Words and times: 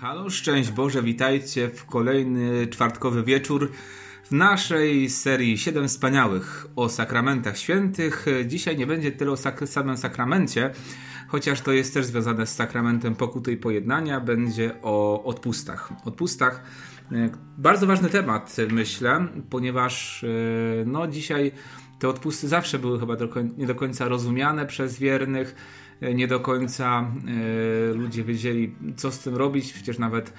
Halo, 0.00 0.30
szczęść 0.30 0.70
Boże, 0.70 1.02
witajcie 1.02 1.68
w 1.68 1.84
kolejny 1.84 2.66
czwartkowy 2.66 3.22
wieczór 3.22 3.70
w 4.24 4.32
naszej 4.32 5.10
serii 5.10 5.58
Siedem 5.58 5.88
Wspaniałych 5.88 6.66
o 6.76 6.88
sakramentach 6.88 7.58
świętych. 7.58 8.26
Dzisiaj 8.46 8.76
nie 8.76 8.86
będzie 8.86 9.12
tyle 9.12 9.30
o 9.30 9.36
sak 9.36 9.68
samym 9.68 9.96
sakramencie, 9.96 10.70
chociaż 11.28 11.60
to 11.60 11.72
jest 11.72 11.94
też 11.94 12.06
związane 12.06 12.46
z 12.46 12.54
sakramentem 12.54 13.14
pokuty 13.14 13.52
i 13.52 13.56
pojednania, 13.56 14.20
będzie 14.20 14.74
o 14.82 15.24
odpustach. 15.24 15.92
Odpustach, 16.04 16.62
e, 17.12 17.30
bardzo 17.58 17.86
ważny 17.86 18.08
temat, 18.08 18.56
myślę, 18.70 19.28
ponieważ 19.50 20.24
e, 20.24 20.28
no 20.86 21.06
dzisiaj 21.06 21.52
te 21.98 22.08
odpusty 22.08 22.48
zawsze 22.48 22.78
były 22.78 23.00
chyba 23.00 23.16
do 23.16 23.28
nie 23.56 23.66
do 23.66 23.74
końca 23.74 24.08
rozumiane 24.08 24.66
przez 24.66 24.98
wiernych 24.98 25.54
nie 26.00 26.28
do 26.28 26.40
końca 26.40 27.10
e, 27.90 27.94
ludzie 27.94 28.24
wiedzieli, 28.24 28.74
co 28.96 29.12
z 29.12 29.18
tym 29.18 29.36
robić. 29.36 29.72
Przecież 29.72 29.98
nawet 29.98 30.32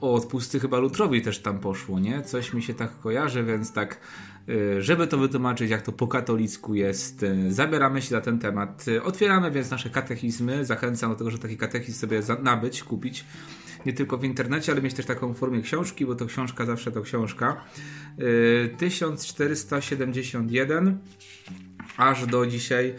o 0.00 0.14
odpusty 0.14 0.60
chyba 0.60 0.78
Lutrowi 0.78 1.22
też 1.22 1.38
tam 1.38 1.58
poszło, 1.58 2.00
nie? 2.00 2.22
Coś 2.22 2.52
mi 2.52 2.62
się 2.62 2.74
tak 2.74 3.00
kojarzy, 3.00 3.44
więc 3.44 3.72
tak, 3.72 4.00
e, 4.48 4.82
żeby 4.82 5.06
to 5.06 5.18
wytłumaczyć, 5.18 5.70
jak 5.70 5.82
to 5.82 5.92
po 5.92 6.08
katolicku 6.08 6.74
jest, 6.74 7.22
e, 7.22 7.52
zabieramy 7.52 8.02
się 8.02 8.08
za 8.08 8.20
ten 8.20 8.38
temat. 8.38 8.84
Otwieramy 9.04 9.50
więc 9.50 9.70
nasze 9.70 9.90
katechizmy. 9.90 10.64
Zachęcam 10.64 11.10
do 11.10 11.16
tego, 11.16 11.30
że 11.30 11.38
taki 11.38 11.56
katechizm 11.56 12.00
sobie 12.00 12.20
nabyć, 12.42 12.82
kupić. 12.82 13.24
Nie 13.86 13.92
tylko 13.92 14.18
w 14.18 14.24
internecie, 14.24 14.72
ale 14.72 14.82
mieć 14.82 14.94
też 14.94 15.06
taką 15.06 15.34
formę 15.34 15.60
książki, 15.60 16.06
bo 16.06 16.14
to 16.14 16.26
książka 16.26 16.66
zawsze 16.66 16.92
to 16.92 17.02
książka. 17.02 17.64
1471 18.78 20.98
aż 21.96 22.26
do 22.26 22.46
dzisiaj 22.46 22.94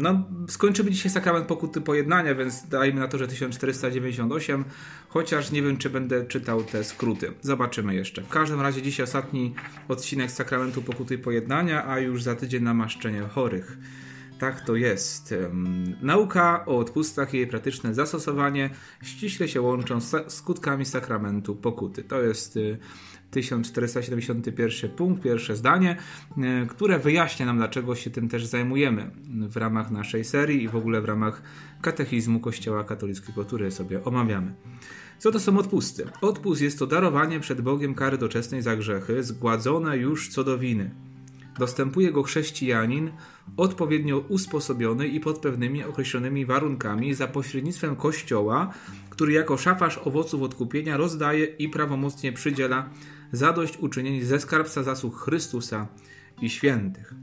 no, 0.00 0.24
skończymy 0.48 0.90
dzisiaj 0.90 1.10
sakrament 1.10 1.46
pokuty 1.46 1.80
pojednania, 1.80 2.34
więc 2.34 2.68
dajmy 2.68 3.00
na 3.00 3.08
to, 3.08 3.18
że 3.18 3.28
1498, 3.28 4.64
chociaż 5.08 5.50
nie 5.50 5.62
wiem, 5.62 5.76
czy 5.76 5.90
będę 5.90 6.26
czytał 6.26 6.62
te 6.62 6.84
skróty. 6.84 7.32
Zobaczymy 7.40 7.94
jeszcze. 7.94 8.22
W 8.22 8.28
każdym 8.28 8.60
razie 8.60 8.82
dzisiaj 8.82 9.04
ostatni 9.04 9.54
odcinek 9.88 10.30
sakramentu 10.30 10.82
pokuty 10.82 11.18
pojednania, 11.18 11.86
a 11.86 11.98
już 11.98 12.22
za 12.22 12.34
tydzień 12.36 12.62
namaszczenie 12.62 13.20
chorych. 13.20 13.78
Tak 14.38 14.60
to 14.60 14.76
jest. 14.76 15.34
Nauka 16.02 16.66
o 16.66 16.78
odpustach 16.78 17.34
i 17.34 17.36
jej 17.36 17.46
praktyczne 17.46 17.94
zastosowanie 17.94 18.70
ściśle 19.02 19.48
się 19.48 19.60
łączą 19.60 20.00
z 20.00 20.32
skutkami 20.32 20.84
sakramentu 20.84 21.56
pokuty. 21.56 22.04
To 22.04 22.22
jest 22.22 22.56
y, 22.56 22.78
1471 23.30 24.90
punkt, 24.90 25.22
pierwsze 25.22 25.56
zdanie, 25.56 25.96
e, 26.38 26.66
które 26.66 26.98
wyjaśnia 26.98 27.46
nam, 27.46 27.56
dlaczego 27.56 27.94
się 27.94 28.10
tym 28.10 28.28
też 28.28 28.46
zajmujemy 28.46 29.10
w 29.48 29.56
ramach 29.56 29.90
naszej 29.90 30.24
serii 30.24 30.62
i 30.62 30.68
w 30.68 30.76
ogóle 30.76 31.00
w 31.00 31.04
ramach 31.04 31.42
katechizmu 31.82 32.40
Kościoła 32.40 32.84
katolickiego, 32.84 33.44
który 33.44 33.70
sobie 33.70 34.04
omawiamy. 34.04 34.54
Co 35.18 35.32
to 35.32 35.40
są 35.40 35.58
odpusty? 35.58 36.06
Odpust 36.20 36.62
jest 36.62 36.78
to 36.78 36.86
darowanie 36.86 37.40
przed 37.40 37.60
Bogiem 37.60 37.94
kary 37.94 38.18
doczesnej 38.18 38.62
za 38.62 38.76
grzechy, 38.76 39.24
zgładzone 39.24 39.96
już 39.96 40.28
co 40.28 40.44
do 40.44 40.58
winy. 40.58 40.90
Dostępuje 41.58 42.12
go 42.12 42.22
chrześcijanin 42.22 43.10
odpowiednio 43.56 44.18
usposobiony 44.18 45.08
i 45.08 45.20
pod 45.20 45.38
pewnymi 45.38 45.84
określonymi 45.84 46.46
warunkami 46.46 47.14
za 47.14 47.26
pośrednictwem 47.26 47.96
Kościoła, 47.96 48.72
który 49.10 49.32
jako 49.32 49.56
szafarz 49.56 49.98
owoców 49.98 50.42
odkupienia 50.42 50.96
rozdaje 50.96 51.44
i 51.44 51.68
prawomocnie 51.68 52.32
przydziela 52.32 52.90
zadość 53.32 53.78
uczynieni 53.78 54.24
ze 54.24 54.40
skarbca 54.40 54.82
zasług 54.82 55.20
Chrystusa 55.20 55.86
i 56.42 56.50
świętych. 56.50 57.14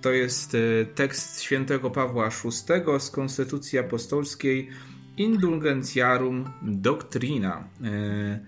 To 0.00 0.10
jest 0.10 0.54
e, 0.54 0.58
tekst 0.84 1.42
świętego 1.42 1.90
Pawła 1.90 2.28
VI 2.28 3.00
z 3.00 3.10
Konstytucji 3.10 3.78
Apostolskiej 3.78 4.68
Indulgenciarum 5.16 6.50
Doctrina. 6.62 7.64
E, 7.84 8.40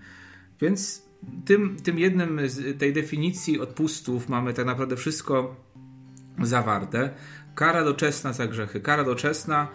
więc 0.61 1.03
tym, 1.45 1.77
tym 1.83 1.99
jednym 1.99 2.49
z 2.49 2.79
tej 2.79 2.93
definicji 2.93 3.59
odpustów 3.59 4.29
mamy 4.29 4.53
tak 4.53 4.65
naprawdę 4.65 4.95
wszystko 4.95 5.55
zawarte. 6.41 7.09
Kara 7.55 7.83
doczesna 7.83 8.33
za 8.33 8.47
grzechy. 8.47 8.81
Kara 8.81 9.03
doczesna, 9.03 9.67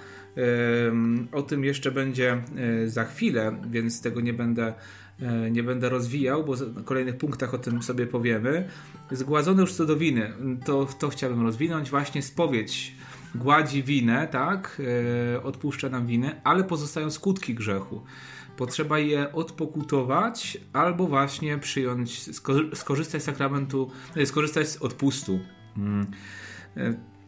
o 1.33 1.43
tym 1.43 1.65
jeszcze 1.65 1.91
będzie 1.91 2.43
za 2.87 3.05
chwilę, 3.05 3.63
więc 3.71 4.03
tego 4.03 4.21
nie 4.21 4.33
będę 4.33 4.75
nie 5.51 5.63
będę 5.63 5.89
rozwijał, 5.89 6.45
bo 6.45 6.57
w 6.57 6.85
kolejnych 6.85 7.17
punktach 7.17 7.55
o 7.55 7.59
tym 7.59 7.83
sobie 7.83 8.07
powiemy. 8.07 8.69
Zgładzone 9.11 9.61
już 9.61 9.73
co 9.73 9.87
do 9.87 9.97
winy, 9.97 10.33
to, 10.65 10.89
to 10.99 11.09
chciałbym 11.09 11.43
rozwinąć. 11.43 11.91
Właśnie 11.91 12.23
spowiedź 12.23 12.95
gładzi 13.35 13.83
winę, 13.83 14.29
tak, 14.29 14.83
e, 15.35 15.43
odpuszcza 15.43 15.89
nam 15.89 16.07
winę, 16.07 16.41
ale 16.45 16.65
pozostają 16.65 17.11
skutki 17.11 17.55
grzechu. 17.55 18.03
Potrzeba 18.57 18.99
je 18.99 19.33
odpokutować 19.33 20.59
albo 20.73 21.07
właśnie 21.07 21.59
przyjąć, 21.59 22.31
skorzystać 22.75 23.23
z 23.23 23.25
sakramentu, 23.25 23.91
e, 24.17 24.27
skorzystać 24.27 24.69
z 24.69 24.77
odpustu. 24.77 25.41
Mm 25.77 26.07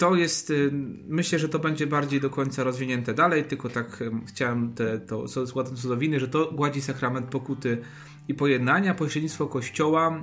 to 0.00 0.15
jest, 0.15 0.50
y, 0.50 0.71
myślę, 1.09 1.38
że 1.38 1.49
to 1.49 1.59
będzie 1.59 1.87
bardziej 1.87 2.21
do 2.21 2.31
końca 2.31 2.65
rozwinięte 2.65 3.15
dalej, 3.15 3.44
tylko 3.44 3.69
tak 3.69 4.05
chciałem 4.27 4.75
te, 4.75 4.99
to 4.99 5.28
składać 5.47 5.81
co 5.81 5.88
do 5.88 5.97
winy, 5.97 6.21
że 6.21 6.28
to 6.28 6.53
gładzi 6.53 6.83
sakrament 6.83 7.27
pokuty 7.27 7.78
i 8.28 8.34
pojednania, 8.34 8.94
pośrednictwo 8.94 9.47
Kościoła. 9.47 10.22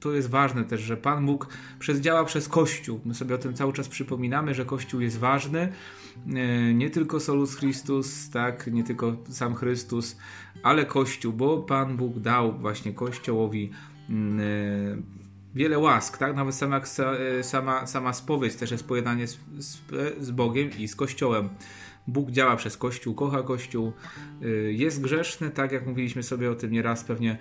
To 0.00 0.12
jest 0.12 0.30
ważne 0.30 0.64
też, 0.64 0.80
że 0.80 0.96
Pan 0.96 1.26
Bóg 1.26 1.48
przez, 1.78 2.00
działa 2.00 2.24
przez 2.24 2.48
Kościół. 2.48 3.00
My 3.04 3.14
sobie 3.14 3.34
o 3.34 3.38
tym 3.38 3.54
cały 3.54 3.72
czas 3.72 3.88
przypominamy, 3.88 4.54
że 4.54 4.64
Kościół 4.64 5.00
jest 5.00 5.18
ważny. 5.18 5.72
Y, 6.26 6.74
nie 6.74 6.90
tylko 6.90 7.20
solus 7.20 7.56
Christus, 7.56 8.30
tak, 8.30 8.66
nie 8.72 8.84
tylko 8.84 9.16
sam 9.28 9.54
Chrystus, 9.54 10.16
ale 10.62 10.84
Kościół, 10.84 11.32
bo 11.32 11.58
Pan 11.58 11.96
Bóg 11.96 12.18
dał 12.18 12.58
właśnie 12.58 12.92
Kościołowi 12.92 13.70
y, 14.10 15.21
wiele 15.54 15.78
łask, 15.78 16.18
tak? 16.18 16.36
Nawet 16.36 16.54
sama, 16.54 16.80
e, 17.38 17.42
sama, 17.42 17.86
sama 17.86 18.12
spowiedź 18.12 18.54
też 18.54 18.70
jest 18.70 18.86
pojednanie 18.86 19.26
z, 19.26 19.38
z, 19.58 19.78
z 20.20 20.30
Bogiem 20.30 20.70
i 20.78 20.88
z 20.88 20.96
Kościołem. 20.96 21.48
Bóg 22.06 22.30
działa 22.30 22.56
przez 22.56 22.76
Kościół, 22.76 23.14
kocha 23.14 23.42
Kościół, 23.42 23.92
e, 24.42 24.46
jest 24.72 25.00
grzeszny, 25.00 25.50
tak 25.50 25.72
jak 25.72 25.86
mówiliśmy 25.86 26.22
sobie 26.22 26.50
o 26.50 26.54
tym 26.54 26.72
nieraz 26.72 27.04
pewnie, 27.04 27.38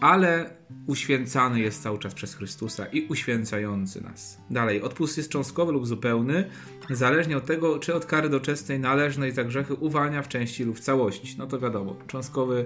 ale 0.00 0.50
uświęcany 0.86 1.60
jest 1.60 1.82
cały 1.82 1.98
czas 1.98 2.14
przez 2.14 2.34
Chrystusa 2.34 2.86
i 2.86 3.06
uświęcający 3.06 4.00
nas. 4.00 4.38
Dalej, 4.50 4.82
odpust 4.82 5.16
jest 5.16 5.30
cząstkowy 5.30 5.72
lub 5.72 5.86
zupełny, 5.86 6.50
zależnie 6.90 7.36
od 7.36 7.46
tego, 7.46 7.78
czy 7.78 7.94
od 7.94 8.06
kary 8.06 8.28
doczesnej 8.28 8.80
należnej 8.80 9.32
za 9.32 9.44
grzechy 9.44 9.74
uwalnia 9.74 10.22
w 10.22 10.28
części 10.28 10.64
lub 10.64 10.76
w 10.76 10.80
całości. 10.80 11.34
No 11.38 11.46
to 11.46 11.58
wiadomo, 11.58 11.96
cząstkowy 12.06 12.64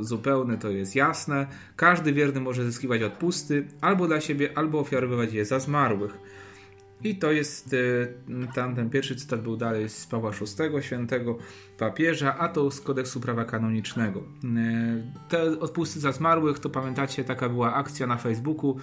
zupełny, 0.00 0.58
to 0.58 0.70
jest 0.70 0.96
jasne. 0.96 1.46
Każdy 1.76 2.12
wierny 2.12 2.40
może 2.40 2.64
zyskiwać 2.64 3.02
odpusty 3.02 3.66
albo 3.80 4.06
dla 4.06 4.20
siebie, 4.20 4.50
albo 4.54 4.80
ofiarowywać 4.80 5.32
je 5.32 5.44
za 5.44 5.60
zmarłych. 5.60 6.18
I 7.04 7.16
to 7.16 7.32
jest 7.32 7.74
e, 7.74 8.46
tam 8.54 8.74
ten 8.76 8.90
pierwszy 8.90 9.16
cytat 9.16 9.42
był 9.42 9.56
dalej 9.56 9.88
z 9.88 10.06
Pawła 10.06 10.30
VI, 10.30 10.82
świętego 10.82 11.38
papieża, 11.78 12.38
a 12.38 12.48
to 12.48 12.70
z 12.70 12.80
kodeksu 12.80 13.20
prawa 13.20 13.44
kanonicznego. 13.44 14.20
E, 14.20 15.28
te 15.28 15.60
odpusty 15.60 16.00
za 16.00 16.12
zmarłych, 16.12 16.58
to 16.58 16.70
pamiętacie, 16.70 17.24
taka 17.24 17.48
była 17.48 17.74
akcja 17.74 18.06
na 18.06 18.16
Facebooku, 18.16 18.76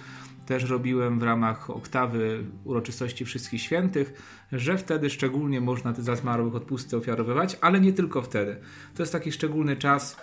też 0.46 0.64
robiłem 0.64 1.20
w 1.20 1.22
ramach 1.22 1.70
oktawy 1.70 2.44
uroczystości 2.64 3.24
Wszystkich 3.24 3.62
Świętych, 3.62 4.12
że 4.52 4.78
wtedy 4.78 5.10
szczególnie 5.10 5.60
można 5.60 5.92
te 5.92 6.02
za 6.02 6.16
zmarłych 6.16 6.54
odpusty 6.54 6.96
ofiarowywać, 6.96 7.58
ale 7.60 7.80
nie 7.80 7.92
tylko 7.92 8.22
wtedy. 8.22 8.56
To 8.94 9.02
jest 9.02 9.12
taki 9.12 9.32
szczególny 9.32 9.76
czas, 9.76 10.16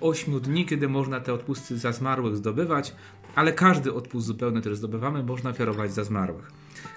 8 0.00 0.36
e, 0.36 0.40
dni, 0.40 0.66
kiedy 0.66 0.88
można 0.88 1.20
te 1.20 1.32
odpusty 1.32 1.78
za 1.78 1.92
zmarłych 1.92 2.36
zdobywać, 2.36 2.94
ale 3.34 3.52
każdy 3.52 3.94
odpust 3.94 4.26
zupełny, 4.26 4.60
który 4.60 4.76
zdobywamy, 4.76 5.22
można 5.22 5.50
ofiarować 5.50 5.92
za 5.92 6.04
zmarłych. 6.04 6.50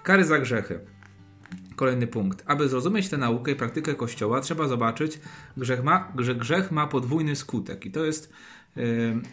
Kary 0.04 0.26
za 0.26 0.40
grzechy. 0.40 0.80
Kolejny 1.76 2.08
punkt. 2.08 2.44
Aby 2.46 2.70
zrozumieć 2.70 3.10
tę 3.10 3.18
naukę 3.18 3.52
i 3.52 3.56
praktykę 3.56 3.96
Kościoła, 3.96 4.42
trzeba 4.42 4.68
zobaczyć, 4.68 5.20
grzech 5.58 5.84
ma, 5.84 6.14
że 6.18 6.36
grzech 6.36 6.72
ma 6.72 6.88
podwójny 6.88 7.36
skutek. 7.36 7.86
I 7.86 7.92
to 7.92 8.06
jest 8.06 8.34
e, 8.78 8.82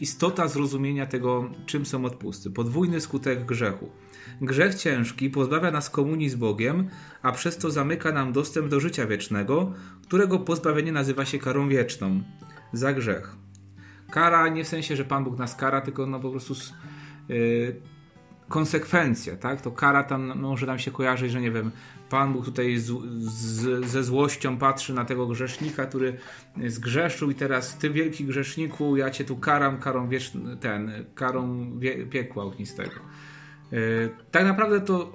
istota 0.00 0.48
zrozumienia 0.48 1.06
tego, 1.06 1.50
czym 1.66 1.86
są 1.86 2.04
odpusty. 2.04 2.50
Podwójny 2.50 3.00
skutek 3.00 3.46
grzechu. 3.46 3.90
Grzech 4.40 4.74
ciężki 4.74 5.30
pozbawia 5.30 5.70
nas 5.70 5.90
komunii 5.90 6.30
z 6.30 6.34
Bogiem, 6.34 6.88
a 7.22 7.32
przez 7.32 7.56
to 7.56 7.70
zamyka 7.70 8.12
nam 8.12 8.32
dostęp 8.32 8.68
do 8.68 8.80
życia 8.80 9.06
wiecznego, 9.06 9.72
którego 10.02 10.38
pozbawienie 10.38 10.92
nazywa 10.92 11.24
się 11.24 11.38
karą 11.38 11.68
wieczną 11.68 12.22
za 12.76 12.92
grzech. 12.92 13.36
Kara 14.10 14.48
nie 14.48 14.64
w 14.64 14.68
sensie, 14.68 14.96
że 14.96 15.04
Pan 15.04 15.24
Bóg 15.24 15.38
nas 15.38 15.56
kara, 15.56 15.80
tylko 15.80 16.06
no 16.06 16.20
po 16.20 16.30
prostu 16.30 16.54
yy, 17.28 17.80
konsekwencja, 18.48 19.36
tak? 19.36 19.60
To 19.60 19.70
kara 19.70 20.04
tam 20.04 20.40
może 20.40 20.66
nam 20.66 20.78
się 20.78 20.90
kojarzyć, 20.90 21.32
że 21.32 21.40
nie 21.40 21.50
wiem, 21.50 21.70
Pan 22.10 22.32
Bóg 22.32 22.44
tutaj 22.44 22.76
z, 22.76 22.92
z, 23.20 23.84
ze 23.84 24.04
złością 24.04 24.56
patrzy 24.56 24.94
na 24.94 25.04
tego 25.04 25.26
grzesznika, 25.26 25.86
który 25.86 26.16
zgrzeszył 26.66 27.30
i 27.30 27.34
teraz 27.34 27.78
ty 27.78 27.90
wielki 27.90 28.24
grzeszniku, 28.24 28.96
ja 28.96 29.10
cię 29.10 29.24
tu 29.24 29.36
karam, 29.36 29.78
karą 29.78 30.08
wiesz, 30.08 30.32
ten, 30.60 31.04
karą 31.14 31.70
wie, 31.78 32.06
piekła 32.06 32.44
ognistego. 32.44 33.00
Tak 34.30 34.44
naprawdę 34.44 34.80
to 34.80 35.12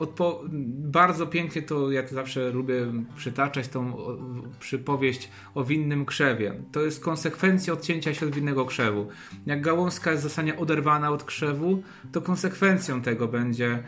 bardzo 0.69 1.27
pięknie 1.27 1.61
to, 1.61 1.91
ja 1.91 2.07
zawsze 2.07 2.51
lubię 2.51 2.93
przytaczać 3.15 3.67
tą 3.67 3.97
przypowieść 4.59 5.29
o 5.55 5.63
winnym 5.63 6.05
krzewie. 6.05 6.53
To 6.71 6.81
jest 6.81 7.03
konsekwencja 7.03 7.73
odcięcia 7.73 8.13
się 8.13 8.25
od 8.25 8.35
winnego 8.35 8.65
krzewu. 8.65 9.07
Jak 9.45 9.61
gałązka 9.61 10.17
zostanie 10.17 10.57
oderwana 10.57 11.11
od 11.11 11.23
krzewu, 11.23 11.83
to 12.11 12.21
konsekwencją 12.21 13.01
tego 13.01 13.27
będzie 13.27 13.83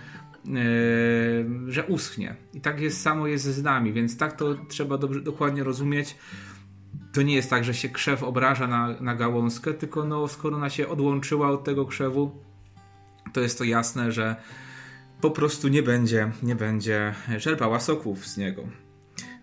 Yy, 0.46 1.72
że 1.72 1.86
uschnie. 1.86 2.36
I 2.54 2.62
tak 2.62 2.80
jest 2.80 3.02
samo 3.02 3.28
jest 3.28 3.46
z 3.46 3.64
nami, 3.64 3.94
więc 3.94 4.18
tak 4.18 4.38
to 4.38 4.56
trzeba 4.68 4.98
dobrze, 4.98 5.22
dokładnie 5.22 5.64
rozumieć. 5.64 6.18
To 7.14 7.22
nie 7.22 7.36
jest 7.36 7.50
tak, 7.50 7.64
że 7.64 7.74
się 7.74 7.90
krzew 7.90 8.24
obraża 8.24 8.68
na, 8.68 9.02
na 9.02 9.16
gałązkę, 9.16 9.74
tylko 9.74 10.06
no, 10.06 10.28
skoro 10.28 10.58
ona 10.58 10.70
się 10.70 10.88
odłączyła 10.88 11.50
od 11.50 11.64
tego 11.64 11.86
krzewu, 11.86 12.32
to 13.34 13.42
jest 13.42 13.58
to 13.58 13.64
jasne, 13.64 14.12
że 14.12 14.36
po 15.22 15.32
prostu 15.32 15.68
nie 15.68 15.84
będzie, 15.84 16.32
nie 16.44 16.56
będzie 16.56 17.14
czerpała 17.40 17.80
soków 17.80 18.28
z 18.28 18.38
niego. 18.38 18.64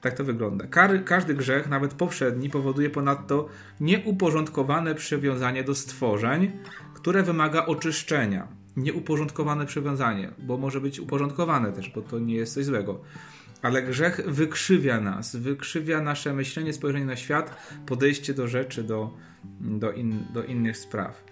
Tak 0.00 0.14
to 0.14 0.24
wygląda. 0.24 0.66
każdy 1.04 1.34
grzech, 1.34 1.68
nawet 1.68 1.94
poprzedni, 1.94 2.50
powoduje 2.50 2.90
ponadto 2.90 3.48
nieuporządkowane 3.80 4.94
przywiązanie 4.94 5.64
do 5.64 5.74
stworzeń, 5.74 6.52
które 6.94 7.22
wymaga 7.22 7.66
oczyszczenia 7.66 8.48
nieuporządkowane 8.78 9.66
przywiązanie, 9.66 10.30
bo 10.38 10.56
może 10.56 10.80
być 10.80 11.00
uporządkowane 11.00 11.72
też, 11.72 11.90
bo 11.90 12.02
to 12.02 12.18
nie 12.18 12.34
jest 12.34 12.54
coś 12.54 12.64
złego. 12.64 13.00
Ale 13.62 13.82
grzech 13.82 14.20
wykrzywia 14.26 15.00
nas, 15.00 15.36
wykrzywia 15.36 16.00
nasze 16.00 16.34
myślenie, 16.34 16.72
spojrzenie 16.72 17.04
na 17.04 17.16
świat, 17.16 17.56
podejście 17.86 18.34
do 18.34 18.48
rzeczy, 18.48 18.84
do, 18.84 19.16
do, 19.60 19.92
in, 19.92 20.24
do 20.34 20.44
innych 20.44 20.76
spraw. 20.76 21.24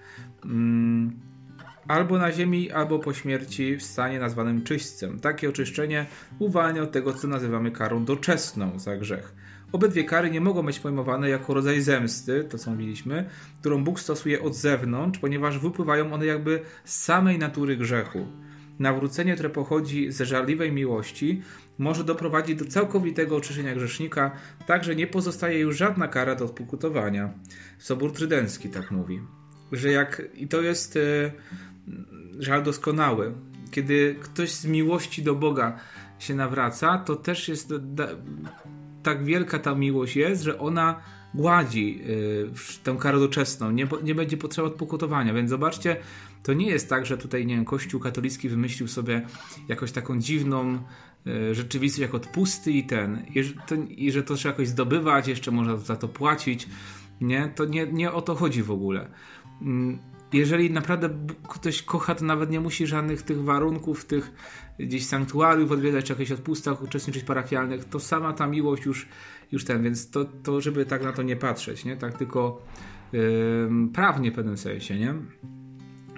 Mm, 0.45 1.21
albo 1.89 2.19
na 2.19 2.33
ziemi, 2.33 2.71
albo 2.71 2.99
po 2.99 3.15
śmierci 3.15 3.77
w 3.77 3.83
stanie 3.83 4.19
nazwanym 4.19 4.63
czyśćcem. 4.63 5.21
Takie 5.21 5.49
oczyszczenie 5.49 6.07
uwalnia 6.39 6.83
od 6.83 6.93
tego, 6.93 7.13
co 7.13 7.29
nazywamy 7.29 7.71
karą 7.71 8.05
doczesną 8.05 8.79
za 8.79 8.97
grzech. 8.97 9.35
Obydwie 9.73 10.05
kary 10.05 10.31
nie 10.31 10.41
mogą 10.41 10.63
być 10.63 10.81
pojmowane 10.81 11.29
jako 11.29 11.55
rodzaj 11.55 11.81
zemsty, 11.81 12.45
to 12.45 12.59
co 12.59 12.71
mówiliśmy, 12.71 13.29
którą 13.61 13.85
Bóg 13.85 14.01
stosuje 14.01 14.43
od 14.43 14.55
zewnątrz, 14.55 15.19
ponieważ 15.19 15.59
wypływają 15.59 16.13
one 16.13 16.27
jakby 16.27 16.61
z 16.85 17.03
samej 17.03 17.39
natury 17.39 17.77
grzechu. 17.77 18.27
Nawrócenie, 18.79 19.35
które 19.35 19.51
pochodzi 19.51 20.13
ze 20.13 20.25
żarliwej 20.25 20.73
miłości, 20.73 21.43
może 21.79 22.05
doprowadzić 22.05 22.59
do 22.59 22.65
całkowitego 22.65 23.37
oczyszczenia 23.37 23.75
grzesznika, 23.75 24.31
tak 24.67 24.85
że 24.85 24.97
nie 24.97 25.07
pozostaje 25.07 25.59
już 25.59 25.77
żadna 25.77 26.09
kara 26.09 26.35
do 26.35 26.45
odpokutowania. 26.45 27.33
Sobór 27.79 28.13
Trydencki 28.13 28.69
tak 28.69 28.91
mówi. 28.91 29.21
Że 29.73 29.91
jak, 29.91 30.23
i 30.35 30.49
to 30.49 30.63
jest 30.63 30.97
e, 30.97 31.33
żal 32.39 32.63
doskonały, 32.63 33.35
kiedy 33.71 34.17
ktoś 34.21 34.51
z 34.51 34.67
miłości 34.67 35.23
do 35.23 35.35
Boga 35.35 35.79
się 36.19 36.35
nawraca, 36.35 36.99
to 36.99 37.17
też 37.17 37.49
jest 37.49 37.75
tak 39.03 39.25
wielka 39.25 39.59
ta 39.59 39.75
miłość 39.75 40.17
jest, 40.17 40.43
że 40.43 40.59
ona 40.59 41.01
gładzi 41.35 42.01
y, 42.07 42.83
tę 42.83 42.97
karę 43.01 43.19
doczesną, 43.19 43.71
nie, 43.71 43.89
nie 44.03 44.15
będzie 44.15 44.37
potrzeba 44.37 44.69
odpokutowania, 44.69 45.35
więc 45.35 45.51
zobaczcie, 45.51 45.97
to 46.43 46.53
nie 46.53 46.67
jest 46.67 46.89
tak, 46.89 47.07
że 47.07 47.19
tutaj, 47.19 47.47
nie 47.47 47.55
wiem, 47.55 47.65
Kościół 47.65 48.01
katolicki 48.01 48.49
wymyślił 48.49 48.89
sobie 48.89 49.27
jakoś 49.69 49.93
taką 49.93 50.19
dziwną 50.19 50.79
y, 51.27 51.55
rzeczywistość 51.55 52.03
jak 52.03 52.15
odpusty 52.15 52.73
i 52.73 52.85
ten, 52.85 53.27
i 53.35 53.43
że, 53.43 53.55
to, 53.67 53.75
i 53.89 54.13
że 54.13 54.23
to 54.23 54.35
trzeba 54.35 54.53
jakoś 54.53 54.69
zdobywać, 54.69 55.29
jeszcze 55.29 55.51
można 55.51 55.77
za 55.77 55.97
to 55.97 56.09
płacić, 56.09 56.69
nie, 57.21 57.53
to 57.55 57.65
nie, 57.65 57.87
nie 57.87 58.13
o 58.13 58.23
to 58.23 58.35
chodzi 58.35 58.63
w 58.63 58.71
ogóle. 58.71 59.09
Mm, 59.63 59.99
jeżeli 60.37 60.71
naprawdę 60.71 61.11
ktoś 61.49 61.83
kocha, 61.83 62.15
to 62.15 62.25
nawet 62.25 62.51
nie 62.51 62.61
musi 62.61 62.87
żadnych 62.87 63.23
tych 63.23 63.43
warunków, 63.43 64.05
tych 64.05 64.33
gdzieś 64.79 65.07
sanktuariów 65.07 65.73
odwiedzać, 65.73 66.05
czy 66.05 66.13
jakichś 66.13 66.31
odpustach, 66.31 66.83
uczestniczyć 66.83 67.25
parafialnych, 67.25 67.85
to 67.85 68.01
sama 68.01 68.33
ta 68.33 68.47
miłość 68.47 68.85
już, 68.85 69.09
już 69.53 69.65
ten, 69.65 69.83
więc 69.83 70.11
to, 70.11 70.25
to 70.25 70.61
żeby 70.61 70.87
tak 70.87 71.03
na 71.03 71.13
to 71.13 71.23
nie 71.23 71.37
patrzeć, 71.37 71.85
nie? 71.85 71.97
Tak 71.97 72.19
tylko 72.19 72.63
yy, 73.13 73.21
prawnie 73.95 74.33
w 74.33 74.35
pewnym 74.35 74.57
sensie, 74.57 74.99
nie? 74.99 75.15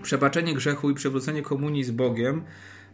Przebaczenie 0.02 0.54
grzechu 0.54 0.90
i 0.90 0.94
przywrócenie 0.94 1.42
komunii 1.42 1.84
z 1.84 1.90
Bogiem 1.90 2.42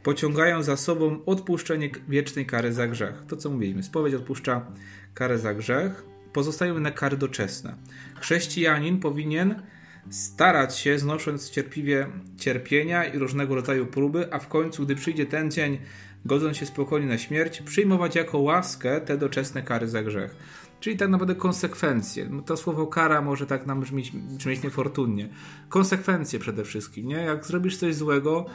pociągają 0.03 0.62
za 0.62 0.77
sobą 0.77 1.25
odpuszczenie 1.27 1.91
wiecznej 2.09 2.47
kary 2.47 2.73
za 2.73 2.88
grzech. 2.88 3.25
To 3.29 3.37
co 3.37 3.50
mówiliśmy, 3.50 3.82
spowiedź 3.82 4.15
odpuszcza 4.15 4.67
karę 5.15 5.38
za 5.38 5.55
grzech, 5.55 6.05
pozostają 6.32 6.81
na 6.81 6.91
kary 6.91 7.17
doczesne. 7.17 7.77
Chrześcijanin 8.20 9.00
powinien 9.00 9.62
starać 10.11 10.79
się, 10.79 10.99
znosząc 10.99 11.51
cierpliwie 11.51 12.06
cierpienia 12.39 13.05
i 13.05 13.19
różnego 13.19 13.55
rodzaju 13.55 13.87
próby, 13.87 14.33
a 14.33 14.39
w 14.39 14.49
końcu, 14.49 14.85
gdy 14.85 14.95
przyjdzie 14.95 15.27
ten 15.27 15.51
dzień, 15.51 15.79
godząc 16.25 16.56
się 16.56 16.67
spokojnie 16.67 17.06
na 17.06 17.19
śmierć, 17.19 17.61
przyjmować 17.61 18.17
jako 18.17 18.39
łaskę 18.39 19.01
te 19.01 19.19
doczesne 19.19 19.62
kary 19.62 19.89
za 19.89 20.03
grzech. 20.03 20.37
Czyli 20.81 20.97
tak 20.97 21.09
naprawdę 21.09 21.35
konsekwencje. 21.35 22.29
No 22.31 22.43
to 22.43 22.56
słowo 22.56 22.87
kara 22.87 23.23
może 23.23 23.47
tak 23.47 23.67
nam 23.67 23.81
brzmieć, 23.81 24.11
brzmieć 24.11 24.62
niefortunnie. 24.62 25.29
Konsekwencje 25.69 26.39
przede 26.39 26.65
wszystkim, 26.65 27.09
nie? 27.09 27.17
Jak 27.17 27.47
zrobisz 27.47 27.77
coś 27.77 27.95
złego, 27.95 28.47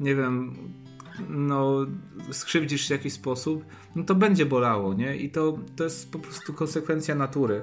nie 0.00 0.14
wiem, 0.14 0.56
no 1.28 1.86
skrzywdzisz 2.30 2.86
w 2.86 2.90
jakiś 2.90 3.12
sposób, 3.12 3.64
no 3.96 4.04
to 4.04 4.14
będzie 4.14 4.46
bolało, 4.46 4.94
nie? 4.94 5.16
I 5.16 5.30
to, 5.30 5.58
to 5.76 5.84
jest 5.84 6.12
po 6.12 6.18
prostu 6.18 6.52
konsekwencja 6.52 7.14
natury. 7.14 7.62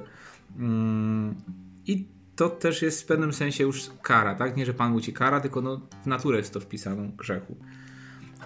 Mm. 0.60 1.36
I 1.86 2.07
to 2.50 2.50
też 2.50 2.81
jest 2.81 3.01
w 3.01 3.06
pewnym 3.06 3.34
sensie 3.34 3.63
już 3.63 3.90
kara, 4.01 4.36
tak? 4.36 4.57
Nie, 4.57 4.66
że 4.66 4.74
Pan 4.74 4.92
mu 4.92 5.01
ci 5.01 5.13
kara, 5.13 5.42
tylko 5.42 5.62
no, 5.62 5.81
w 6.04 6.07
naturę 6.07 6.38
jest 6.38 6.54
to 6.54 6.60
wpisane 6.60 7.10
grzechu. 7.18 7.56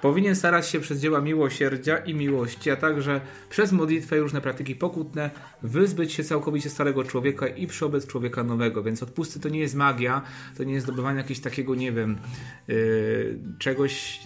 Powinien 0.01 0.35
starać 0.35 0.67
się 0.67 0.79
przez 0.79 0.99
dzieła 0.99 1.21
miłosierdzia 1.21 1.97
i 1.97 2.13
miłości, 2.13 2.71
a 2.71 2.75
także 2.75 3.21
przez 3.49 3.71
modlitwę 3.71 4.17
i 4.17 4.19
różne 4.19 4.41
praktyki 4.41 4.75
pokutne 4.75 5.29
wyzbyć 5.63 6.13
się 6.13 6.23
całkowicie 6.23 6.69
starego 6.69 7.03
człowieka 7.03 7.47
i 7.47 7.67
przeobec 7.67 8.07
człowieka 8.07 8.43
nowego. 8.43 8.83
Więc 8.83 9.03
odpusty 9.03 9.39
to 9.39 9.49
nie 9.49 9.59
jest 9.59 9.75
magia, 9.75 10.21
to 10.57 10.63
nie 10.63 10.73
jest 10.73 10.85
zdobywanie 10.85 11.17
jakiegoś 11.17 11.39
takiego, 11.39 11.75
nie 11.75 11.91
wiem, 11.91 12.17
yy, 12.67 13.39
czegoś 13.59 14.21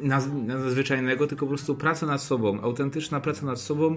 nadzwyczajnego, 0.00 1.26
tylko 1.26 1.46
po 1.46 1.50
prostu 1.50 1.74
praca 1.74 2.06
nad 2.06 2.22
sobą, 2.22 2.60
autentyczna 2.60 3.20
praca 3.20 3.46
nad 3.46 3.60
sobą 3.60 3.96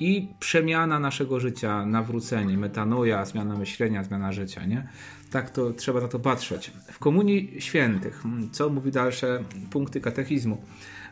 i 0.00 0.28
przemiana 0.40 1.00
naszego 1.00 1.40
życia, 1.40 1.86
nawrócenie, 1.86 2.58
metanoja, 2.58 3.24
zmiana 3.24 3.56
myślenia, 3.56 4.04
zmiana 4.04 4.32
życia, 4.32 4.66
nie? 4.66 4.88
Tak 5.30 5.50
to 5.50 5.72
trzeba 5.72 6.00
na 6.00 6.08
to 6.08 6.18
patrzeć. 6.18 6.70
W 6.92 6.98
Komunii 6.98 7.56
Świętych, 7.58 8.20
hmm, 8.22 8.50
co 8.50 8.70
mówi 8.70 8.90
dalsze 8.90 9.44
punkty 9.70 10.00
katechizmu? 10.00 10.62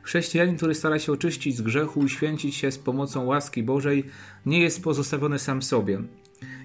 Chrześcijanin, 0.03 0.57
który 0.57 0.75
stara 0.75 0.99
się 0.99 1.13
oczyścić 1.13 1.57
z 1.57 1.63
grzechu 1.63 2.05
i 2.05 2.09
święcić 2.09 2.55
się 2.55 2.71
z 2.71 2.79
pomocą 2.79 3.25
łaski 3.25 3.63
Bożej, 3.63 4.05
nie 4.47 4.61
jest 4.61 4.83
pozostawiony 4.83 5.39
sam 5.39 5.63
sobie. 5.63 6.03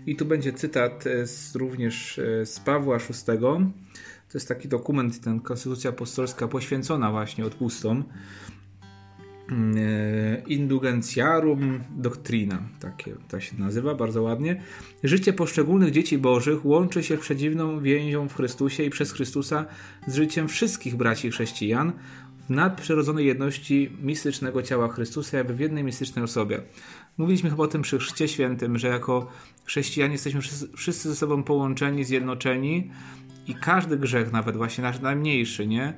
I 0.05 0.15
tu 0.15 0.25
będzie 0.25 0.53
cytat 0.53 1.07
e, 1.07 1.27
z, 1.27 1.55
również 1.55 2.19
e, 2.19 2.45
z 2.45 2.59
Pawła 2.59 2.97
VI. 2.97 3.39
To 4.29 4.37
jest 4.37 4.47
taki 4.47 4.67
dokument, 4.67 5.21
ten 5.21 5.39
Konstytucja 5.39 5.89
Apostolska 5.89 6.47
poświęcona 6.47 7.11
właśnie 7.11 7.45
odpustom. 7.45 8.03
E, 9.51 10.41
Indulgenciarum 10.47 11.79
Doctrina, 11.97 12.63
takie 12.79 13.15
to 13.27 13.39
się 13.39 13.57
nazywa 13.59 13.95
bardzo 13.95 14.21
ładnie. 14.21 14.61
Życie 15.03 15.33
poszczególnych 15.33 15.91
dzieci 15.91 16.17
bożych 16.17 16.65
łączy 16.65 17.03
się 17.03 17.17
przedziwną 17.17 17.79
więzią 17.79 18.29
w 18.29 18.35
Chrystusie 18.35 18.83
i 18.83 18.89
przez 18.89 19.11
Chrystusa 19.11 19.65
z 20.07 20.15
życiem 20.15 20.47
wszystkich 20.47 20.95
braci 20.95 21.31
chrześcijan 21.31 21.91
w 22.47 22.49
nadprzyrodzonej 22.49 23.25
jedności 23.25 23.91
mistycznego 24.01 24.63
ciała 24.63 24.87
Chrystusa, 24.87 25.37
jakby 25.37 25.53
w 25.53 25.59
jednej 25.59 25.83
mistycznej 25.83 26.25
osobie. 26.25 26.61
Mówiliśmy 27.17 27.49
chyba 27.49 27.63
o 27.63 27.67
tym 27.67 27.81
przy 27.81 27.99
Chrzcie 27.99 28.27
Świętym, 28.27 28.77
że 28.77 28.87
jako 28.87 29.31
chrześcijanie 29.65 30.13
jesteśmy 30.13 30.41
wszyscy 30.75 31.09
ze 31.09 31.15
sobą 31.15 31.43
połączeni, 31.43 32.03
zjednoczeni 32.03 32.91
i 33.47 33.55
każdy 33.55 33.97
grzech, 33.97 34.31
nawet 34.31 34.57
właśnie 34.57 34.83
nasz 34.83 34.99
najmniejszy, 34.99 35.67
nie? 35.67 35.93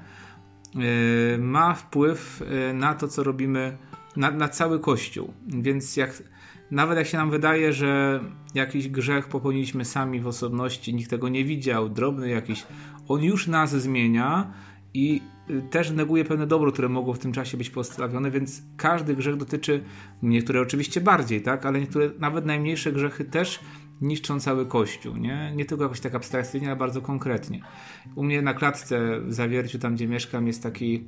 Y, 0.76 1.38
ma 1.38 1.74
wpływ 1.74 2.42
y, 2.42 2.74
na 2.74 2.94
to, 2.94 3.08
co 3.08 3.24
robimy, 3.24 3.78
na, 4.16 4.32
na 4.32 4.50
cały 4.50 4.80
Kościół. 4.80 5.34
Więc 5.48 5.98
jak, 5.98 6.24
nawet 6.72 6.98
jak 6.98 7.08
się 7.08 7.18
nam 7.18 7.32
wydaje, 7.32 7.74
że 7.74 8.20
jakiś 8.56 8.88
grzech 8.88 9.28
popełniliśmy 9.28 9.86
sami 9.86 10.20
w 10.20 10.28
osobności, 10.28 10.94
nikt 10.94 11.10
tego 11.10 11.30
nie 11.30 11.46
widział, 11.46 11.90
drobny 11.90 12.30
jakiś, 12.30 12.66
on 13.08 13.24
już 13.24 13.48
nas 13.48 13.72
zmienia 13.72 14.54
i 14.94 15.22
y, 15.50 15.62
też 15.62 15.92
neguje 15.92 16.26
pewne 16.26 16.48
dobro, 16.48 16.72
które 16.72 16.90
mogło 16.90 17.14
w 17.14 17.20
tym 17.20 17.32
czasie 17.32 17.58
być 17.58 17.70
postawione, 17.70 18.32
więc 18.32 18.62
każdy 18.78 19.16
grzech 19.16 19.36
dotyczy, 19.36 19.84
niektóre 20.24 20.62
oczywiście 20.62 21.02
bardziej, 21.02 21.42
tak, 21.42 21.66
ale 21.66 21.80
niektóre, 21.80 22.10
nawet 22.20 22.46
najmniejsze 22.46 22.92
grzechy 22.92 23.26
też 23.26 23.60
niszczą 24.02 24.40
cały 24.40 24.66
kościół, 24.66 25.18
nie? 25.18 25.54
Nie 25.56 25.66
tylko 25.66 25.84
jakoś 25.84 26.00
tak 26.00 26.16
abstrakcyjnie, 26.16 26.68
ale 26.68 26.76
bardzo 26.76 27.02
konkretnie. 27.02 27.62
U 28.16 28.24
mnie 28.24 28.42
na 28.42 28.54
klatce 28.54 29.22
w 29.22 29.34
Zawierciu, 29.34 29.80
tam 29.80 29.96
gdzie 29.96 30.08
mieszkam, 30.08 30.48
jest 30.48 30.64
taki 30.64 31.04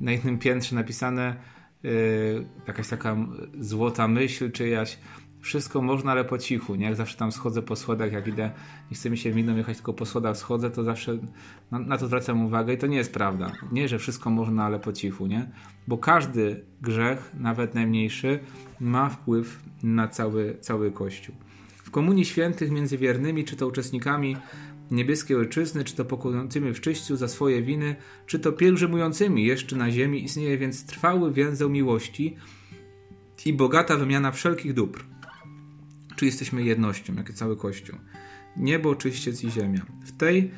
na 0.00 0.12
jednym 0.12 0.38
piętrze 0.38 0.76
napisane 0.76 1.36
yy, 1.82 2.46
jakaś 2.66 2.88
taka 2.88 3.16
złota 3.60 4.08
myśl 4.08 4.52
czyjaś 4.52 4.98
wszystko 5.44 5.82
można, 5.82 6.12
ale 6.12 6.24
po 6.24 6.38
cichu, 6.38 6.74
nie? 6.74 6.86
Jak 6.86 6.96
zawsze 6.96 7.18
tam 7.18 7.32
schodzę 7.32 7.62
po 7.62 7.76
schodach, 7.76 8.12
jak 8.12 8.26
idę, 8.26 8.50
nie 8.90 8.96
chcę 8.96 9.10
mi 9.10 9.18
się 9.18 9.32
winną 9.32 9.56
jechać, 9.56 9.76
tylko 9.76 9.92
po 9.92 10.06
schodach 10.06 10.36
schodzę, 10.36 10.70
to 10.70 10.84
zawsze 10.84 11.18
na, 11.70 11.78
na, 11.78 11.98
to 11.98 12.06
zwracam 12.06 12.46
uwagę 12.46 12.74
i 12.74 12.78
to 12.78 12.86
nie 12.86 12.96
jest 12.96 13.14
prawda. 13.14 13.52
Nie, 13.72 13.88
że 13.88 13.98
wszystko 13.98 14.30
można, 14.30 14.64
ale 14.64 14.78
po 14.78 14.92
cichu, 14.92 15.26
nie? 15.26 15.50
Bo 15.86 15.98
każdy 15.98 16.64
grzech, 16.82 17.30
nawet 17.34 17.74
najmniejszy, 17.74 18.40
ma 18.80 19.08
wpływ 19.08 19.62
na 19.82 20.08
cały, 20.08 20.56
cały 20.60 20.90
Kościół. 20.90 21.34
Komunii 21.94 22.24
Świętych 22.24 22.70
między 22.70 22.98
wiernymi, 22.98 23.44
czy 23.44 23.56
to 23.56 23.66
uczestnikami 23.66 24.36
niebieskiej 24.90 25.36
ojczyzny, 25.36 25.84
czy 25.84 25.96
to 25.96 26.04
pokonującymi 26.04 26.72
w 26.72 26.80
czyściu 26.80 27.16
za 27.16 27.28
swoje 27.28 27.62
winy, 27.62 27.96
czy 28.26 28.38
to 28.38 28.52
pielgrzymującymi 28.52 29.44
jeszcze 29.44 29.76
na 29.76 29.90
ziemi, 29.90 30.24
istnieje 30.24 30.58
więc 30.58 30.86
trwały 30.86 31.32
więzeł 31.32 31.70
miłości 31.70 32.36
i 33.46 33.52
bogata 33.52 33.96
wymiana 33.96 34.32
wszelkich 34.32 34.74
dóbr. 34.74 35.04
Czy 36.16 36.26
jesteśmy 36.26 36.62
jednością, 36.62 37.14
jak 37.14 37.30
i 37.30 37.34
cały 37.34 37.56
Kościół. 37.56 37.98
Niebo, 38.56 38.94
czyściec 38.94 39.44
i 39.44 39.50
ziemia. 39.50 39.86
W 40.04 40.12
tej 40.16 40.50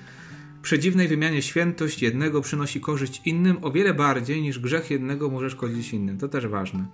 przedziwnej 0.63 1.09
wymianie 1.09 1.43
świętość 1.43 2.03
jednego 2.03 2.41
przynosi 2.41 2.81
korzyść 2.81 3.23
innym 3.25 3.65
o 3.65 3.73
wiele 3.73 3.95
bardziej 3.95 4.43
niż 4.43 4.59
grzech 4.59 4.91
jednego 4.91 5.31
może 5.31 5.51
szkodzić 5.51 5.93
innym. 5.93 6.19
To 6.19 6.29
też 6.29 6.47
ważne. 6.47 6.87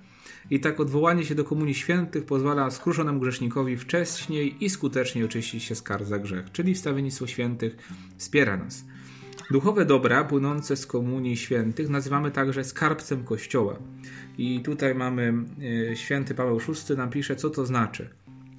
I 0.50 0.60
tak 0.60 0.80
odwołanie 0.80 1.24
się 1.24 1.34
do 1.34 1.44
komunii 1.44 1.74
świętych 1.74 2.24
pozwala 2.24 2.70
skruszonemu 2.70 3.20
grzesznikowi 3.20 3.76
wcześniej 3.76 4.64
i 4.64 4.70
skuteczniej 4.70 5.24
oczyścić 5.24 5.64
się 5.64 5.74
z 5.74 5.82
kar 5.82 6.04
za 6.04 6.18
grzech, 6.18 6.52
czyli 6.52 6.74
wstawiennictwo 6.74 7.26
świętych 7.26 7.76
wspiera 8.16 8.56
nas. 8.56 8.84
Duchowe 9.50 9.84
dobra 9.84 10.24
płynące 10.24 10.76
z 10.76 10.86
komunii 10.86 11.36
świętych 11.36 11.88
nazywamy 11.88 12.30
także 12.30 12.64
skarbcem 12.64 13.24
Kościoła. 13.24 13.78
I 14.38 14.60
tutaj 14.60 14.94
mamy 14.94 15.34
e, 15.90 15.96
święty 15.96 16.34
Paweł 16.34 16.58
VI 16.58 16.96
nam 16.96 17.10
pisze, 17.10 17.36
co 17.36 17.50
to 17.50 17.66
znaczy 17.66 18.08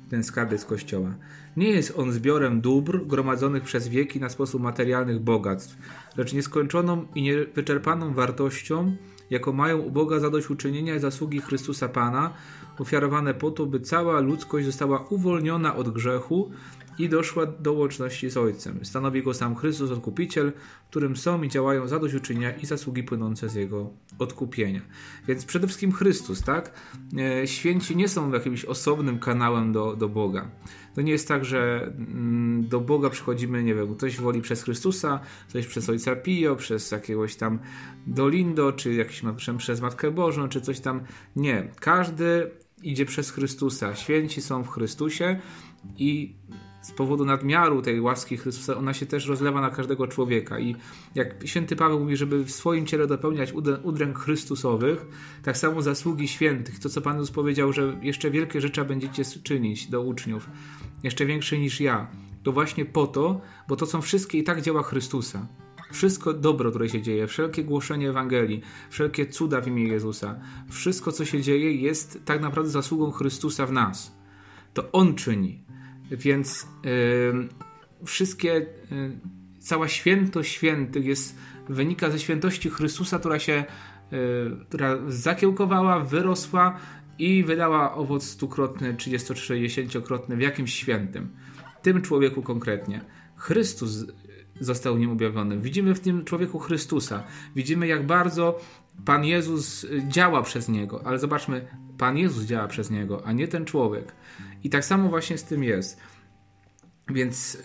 ten 0.10 0.24
skarbiec 0.24 0.66
Kościoła. 0.66 1.16
Nie 1.58 1.70
jest 1.70 1.94
on 1.98 2.12
zbiorem 2.12 2.62
dóbr 2.62 3.06
gromadzonych 3.08 3.64
przez 3.64 3.88
wieki 3.88 4.20
na 4.20 4.30
sposób 4.30 4.62
materialnych 4.62 5.20
bogactw, 5.20 5.78
lecz 6.18 6.34
nieskończoną 6.34 7.06
i 7.16 7.22
niewyczerpaną 7.22 8.14
wartością, 8.14 8.96
jako 9.34 9.54
mają 9.54 9.78
u 9.80 9.92
Boga 9.92 10.20
zadośćuczynienia 10.20 10.96
i 10.96 11.00
zasługi 11.00 11.42
Chrystusa 11.42 11.90
Pana, 11.90 12.34
ofiarowane 12.80 13.34
po 13.34 13.52
to, 13.52 13.66
by 13.66 13.80
cała 13.80 14.20
ludzkość 14.20 14.66
została 14.66 15.06
uwolniona 15.10 15.76
od 15.76 15.90
grzechu 15.90 16.52
i 16.98 17.10
doszła 17.10 17.46
do 17.46 17.74
łączności 17.74 18.30
z 18.30 18.38
Ojcem. 18.38 18.86
Stanowi 18.86 19.24
go 19.24 19.34
sam 19.34 19.56
Chrystus, 19.56 19.92
Odkupiciel, 19.92 20.52
którym 20.90 21.18
są 21.18 21.44
i 21.44 21.50
działają 21.50 21.88
zadośćuczynienia 21.88 22.52
i 22.52 22.66
zasługi 22.66 23.04
płynące 23.04 23.50
z 23.50 23.56
Jego 23.56 23.90
odkupienia. 24.20 24.82
Więc 25.28 25.46
przede 25.46 25.68
wszystkim 25.68 25.92
Chrystus, 25.92 26.42
tak? 26.42 26.72
E, 27.18 27.48
święci 27.48 27.96
nie 27.96 28.08
są 28.08 28.32
jakimś 28.32 28.66
osobnym 28.66 29.20
kanałem 29.20 29.72
do, 29.72 29.96
do 29.96 30.10
Boga. 30.10 30.52
To 30.96 31.02
nie 31.02 31.12
jest 31.12 31.28
tak, 31.28 31.46
że 31.46 31.92
mm, 31.98 32.68
do 32.68 32.80
Boga 32.80 33.10
przychodzimy, 33.10 33.64
nie 33.64 33.76
wiem, 33.76 33.96
ktoś 33.96 34.18
woli 34.18 34.42
przez 34.42 34.64
Chrystusa, 34.64 35.20
ktoś 35.50 35.68
przez 35.68 35.90
Ojca 35.90 36.16
Pio, 36.16 36.56
przez 36.56 36.92
jakiegoś 36.92 37.36
tam 37.36 37.60
Dolindo, 38.08 38.74
czy 38.74 38.94
jakiś 38.94 39.22
przez 39.58 39.82
Matkę 39.82 40.12
Bożą, 40.12 40.50
czy 40.50 40.62
coś 40.62 40.80
tam. 40.80 41.02
Nie. 41.36 41.68
Każdy 41.80 42.52
idzie 42.84 43.06
przez 43.06 43.32
Chrystusa. 43.32 43.96
Święci 43.96 44.42
są 44.42 44.64
w 44.64 44.70
Chrystusie 44.70 45.40
i 45.98 46.36
z 46.84 46.92
powodu 46.92 47.26
nadmiaru 47.26 47.82
tej 47.82 48.02
łaski 48.02 48.38
Chrystusa, 48.38 48.78
ona 48.78 48.94
się 48.94 49.06
też 49.06 49.28
rozlewa 49.28 49.62
na 49.62 49.70
każdego 49.70 50.08
człowieka. 50.08 50.60
I 50.60 50.76
jak 51.16 51.48
święty 51.48 51.76
Paweł 51.76 52.00
mówi, 52.00 52.18
żeby 52.18 52.44
w 52.44 52.52
swoim 52.52 52.86
ciele 52.86 53.08
dopełniać 53.08 53.54
udręk 53.84 54.20
Chrystusowych, 54.20 55.06
tak 55.44 55.58
samo 55.58 55.82
zasługi 55.82 56.28
świętych. 56.28 56.80
To, 56.80 56.90
co 56.90 57.02
Pan 57.02 57.16
Jezus 57.16 57.32
powiedział, 57.32 57.74
że 57.74 57.98
jeszcze 58.02 58.32
wielkie 58.32 58.62
rzeczy 58.62 58.86
będziecie 58.86 59.24
czynić 59.44 59.88
do 59.88 60.02
uczniów, 60.02 60.50
jeszcze 61.04 61.26
większe 61.26 61.58
niż 61.58 61.82
ja. 61.82 62.08
To 62.44 62.52
właśnie 62.52 62.86
po 62.86 63.08
to, 63.08 63.42
bo 63.68 63.76
to 63.76 63.86
są 63.86 64.02
wszystkie 64.02 64.38
i 64.38 64.44
tak 64.44 64.62
dzieła 64.62 64.84
Chrystusa. 64.84 65.48
Wszystko 65.92 66.34
dobro, 66.34 66.70
które 66.70 66.90
się 66.90 67.02
dzieje, 67.02 67.28
wszelkie 67.28 67.64
głoszenie 67.64 68.10
Ewangelii, 68.10 68.62
wszelkie 68.90 69.26
cuda 69.26 69.62
w 69.62 69.68
imię 69.68 69.84
Jezusa, 69.84 70.40
wszystko, 70.70 71.12
co 71.12 71.26
się 71.26 71.42
dzieje, 71.42 71.74
jest 71.74 72.20
tak 72.26 72.42
naprawdę 72.42 72.70
zasługą 72.70 73.12
Chrystusa 73.12 73.66
w 73.66 73.72
nas. 73.72 74.16
To 74.74 74.92
On 74.92 75.16
czyni. 75.16 75.64
Więc 76.12 76.68
yy, 76.84 77.48
wszystkie, 78.06 78.54
yy, 78.54 78.66
cała 79.60 79.88
świętość 79.88 80.52
świętych 80.52 81.06
jest, 81.06 81.38
wynika 81.70 82.10
ze 82.10 82.20
świętości 82.20 82.70
Chrystusa, 82.70 83.20
która 83.20 83.40
się, 83.40 83.66
yy, 84.12 84.58
która 84.70 84.98
zakiełkowała, 85.08 86.00
wyrosła 86.00 86.80
i 87.20 87.44
wydała 87.44 87.96
owoc 87.96 88.24
stukrotny, 88.24 88.94
30-60-krotny 88.94 90.36
w 90.36 90.42
jakimś 90.42 90.74
świętym. 90.74 91.30
Tym 91.82 92.02
człowieku 92.02 92.42
konkretnie. 92.42 93.02
Chrystus 93.36 94.06
został 94.60 94.98
nim 94.98 95.12
objawiony. 95.12 95.60
Widzimy 95.60 95.96
w 95.96 96.00
tym 96.00 96.26
człowieku 96.26 96.60
Chrystusa. 96.60 97.24
Widzimy, 97.56 97.88
jak 97.88 98.06
bardzo 98.06 98.60
Pan 99.06 99.26
Jezus 99.26 99.86
działa 100.08 100.42
przez 100.42 100.70
niego. 100.70 101.02
Ale 101.06 101.20
zobaczmy, 101.20 101.68
Pan 101.98 102.18
Jezus 102.18 102.44
działa 102.44 102.68
przez 102.68 102.92
niego, 102.92 103.22
a 103.26 103.32
nie 103.32 103.48
ten 103.48 103.66
człowiek. 103.66 104.14
I 104.64 104.70
tak 104.70 104.86
samo 104.86 105.10
właśnie 105.10 105.38
z 105.38 105.44
tym 105.44 105.64
jest. 105.64 106.00
Więc 107.10 107.54
yy, 107.54 107.62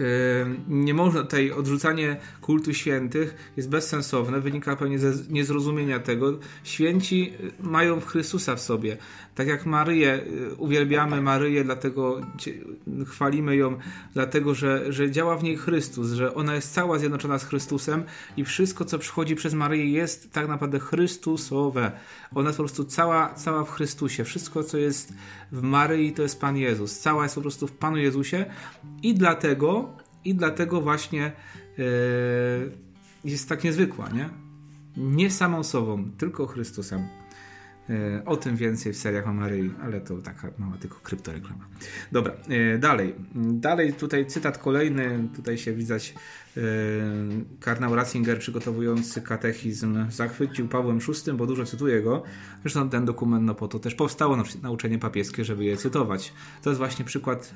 nie 0.68 0.94
można 0.94 1.22
tutaj 1.22 1.52
odrzucanie 1.52 2.16
kultu 2.40 2.74
świętych 2.74 3.52
jest 3.56 3.68
bezsensowne, 3.68 4.40
wynika 4.40 4.76
pewnie 4.76 4.98
ze 4.98 5.32
niezrozumienia 5.32 5.98
tego. 5.98 6.38
Święci 6.64 7.32
mają 7.60 8.00
Chrystusa 8.00 8.56
w 8.56 8.60
sobie. 8.60 8.96
Tak 9.38 9.48
jak 9.48 9.66
Maryję, 9.66 10.20
y, 10.52 10.54
uwielbiamy 10.54 11.22
Maryję, 11.22 11.64
dlatego 11.64 12.20
chwalimy 13.06 13.56
ją, 13.56 13.78
dlatego 14.14 14.54
że, 14.54 14.92
że 14.92 15.10
działa 15.10 15.36
w 15.36 15.42
niej 15.42 15.56
Chrystus, 15.56 16.12
że 16.12 16.34
ona 16.34 16.54
jest 16.54 16.74
cała 16.74 16.98
zjednoczona 16.98 17.38
z 17.38 17.44
Chrystusem 17.44 18.04
i 18.36 18.44
wszystko, 18.44 18.84
co 18.84 18.98
przychodzi 18.98 19.36
przez 19.36 19.54
Maryję, 19.54 19.90
jest 19.90 20.32
tak 20.32 20.48
naprawdę 20.48 20.78
Chrystusowe. 20.78 21.92
Ona 22.34 22.48
jest 22.48 22.56
po 22.56 22.62
prostu 22.62 22.84
cała, 22.84 23.34
cała 23.34 23.64
w 23.64 23.70
Chrystusie. 23.70 24.24
Wszystko, 24.24 24.64
co 24.64 24.78
jest 24.78 25.12
w 25.52 25.62
Maryi, 25.62 26.12
to 26.12 26.22
jest 26.22 26.40
Pan 26.40 26.56
Jezus. 26.56 26.98
Cała 26.98 27.22
jest 27.22 27.34
po 27.34 27.40
prostu 27.40 27.66
w 27.66 27.72
Panu 27.72 27.96
Jezusie 27.96 28.46
i 29.02 29.14
dlatego, 29.14 29.88
i 30.24 30.34
dlatego 30.34 30.80
właśnie 30.80 31.32
yy, 31.78 31.84
jest 33.24 33.48
tak 33.48 33.64
niezwykła, 33.64 34.08
nie? 34.08 34.28
Nie 34.96 35.30
samą 35.30 35.64
sobą, 35.64 36.10
tylko 36.18 36.46
Chrystusem. 36.46 37.17
E, 37.90 38.24
o 38.24 38.36
tym 38.36 38.56
więcej 38.56 38.92
w 38.92 38.96
seriach 38.96 39.28
o 39.28 39.32
Maryi, 39.32 39.70
ale 39.82 40.00
to 40.00 40.18
taka 40.18 40.50
mała 40.58 40.76
tylko 40.76 41.00
kryptoreklama. 41.02 41.68
Dobra, 42.12 42.34
e, 42.48 42.78
dalej. 42.78 43.14
Dalej 43.34 43.92
tutaj 43.92 44.26
cytat 44.26 44.58
kolejny. 44.58 45.28
Tutaj 45.36 45.58
się 45.58 45.72
widać 45.72 46.14
e, 46.56 46.60
kardynał 47.60 47.94
Ratzinger 47.94 48.38
przygotowujący 48.38 49.22
katechizm 49.22 50.10
zachwycił 50.10 50.68
Pawłem 50.68 50.98
VI, 50.98 51.32
bo 51.32 51.46
dużo 51.46 51.64
cytuje 51.64 52.02
go. 52.02 52.22
Zresztą 52.62 52.90
ten 52.90 53.04
dokument 53.04 53.44
no 53.44 53.54
po 53.54 53.68
to 53.68 53.78
też 53.78 53.94
powstało 53.94 54.36
nauczenie 54.62 54.98
papieskie, 54.98 55.44
żeby 55.44 55.64
je 55.64 55.76
cytować. 55.76 56.32
To 56.62 56.70
jest 56.70 56.78
właśnie 56.78 57.04
przykład 57.04 57.54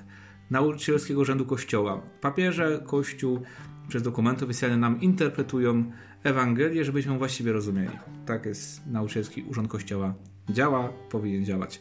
nauczycielskiego 0.50 1.20
urzędu 1.20 1.46
Kościoła. 1.46 2.02
Papieże, 2.20 2.82
Kościół 2.86 3.42
przez 3.88 4.02
dokumenty 4.02 4.44
oficjalne 4.44 4.76
nam 4.76 5.00
interpretują 5.00 5.92
Ewangelię, 6.24 6.84
żebyśmy 6.84 7.12
ją 7.12 7.18
właściwie 7.18 7.52
rozumieli. 7.52 7.98
Tak 8.26 8.46
jest 8.46 8.86
nauczycielski 8.86 9.42
urząd 9.42 9.68
Kościoła. 9.68 10.14
Działa, 10.50 10.88
powinien 10.88 11.44
działać. 11.44 11.80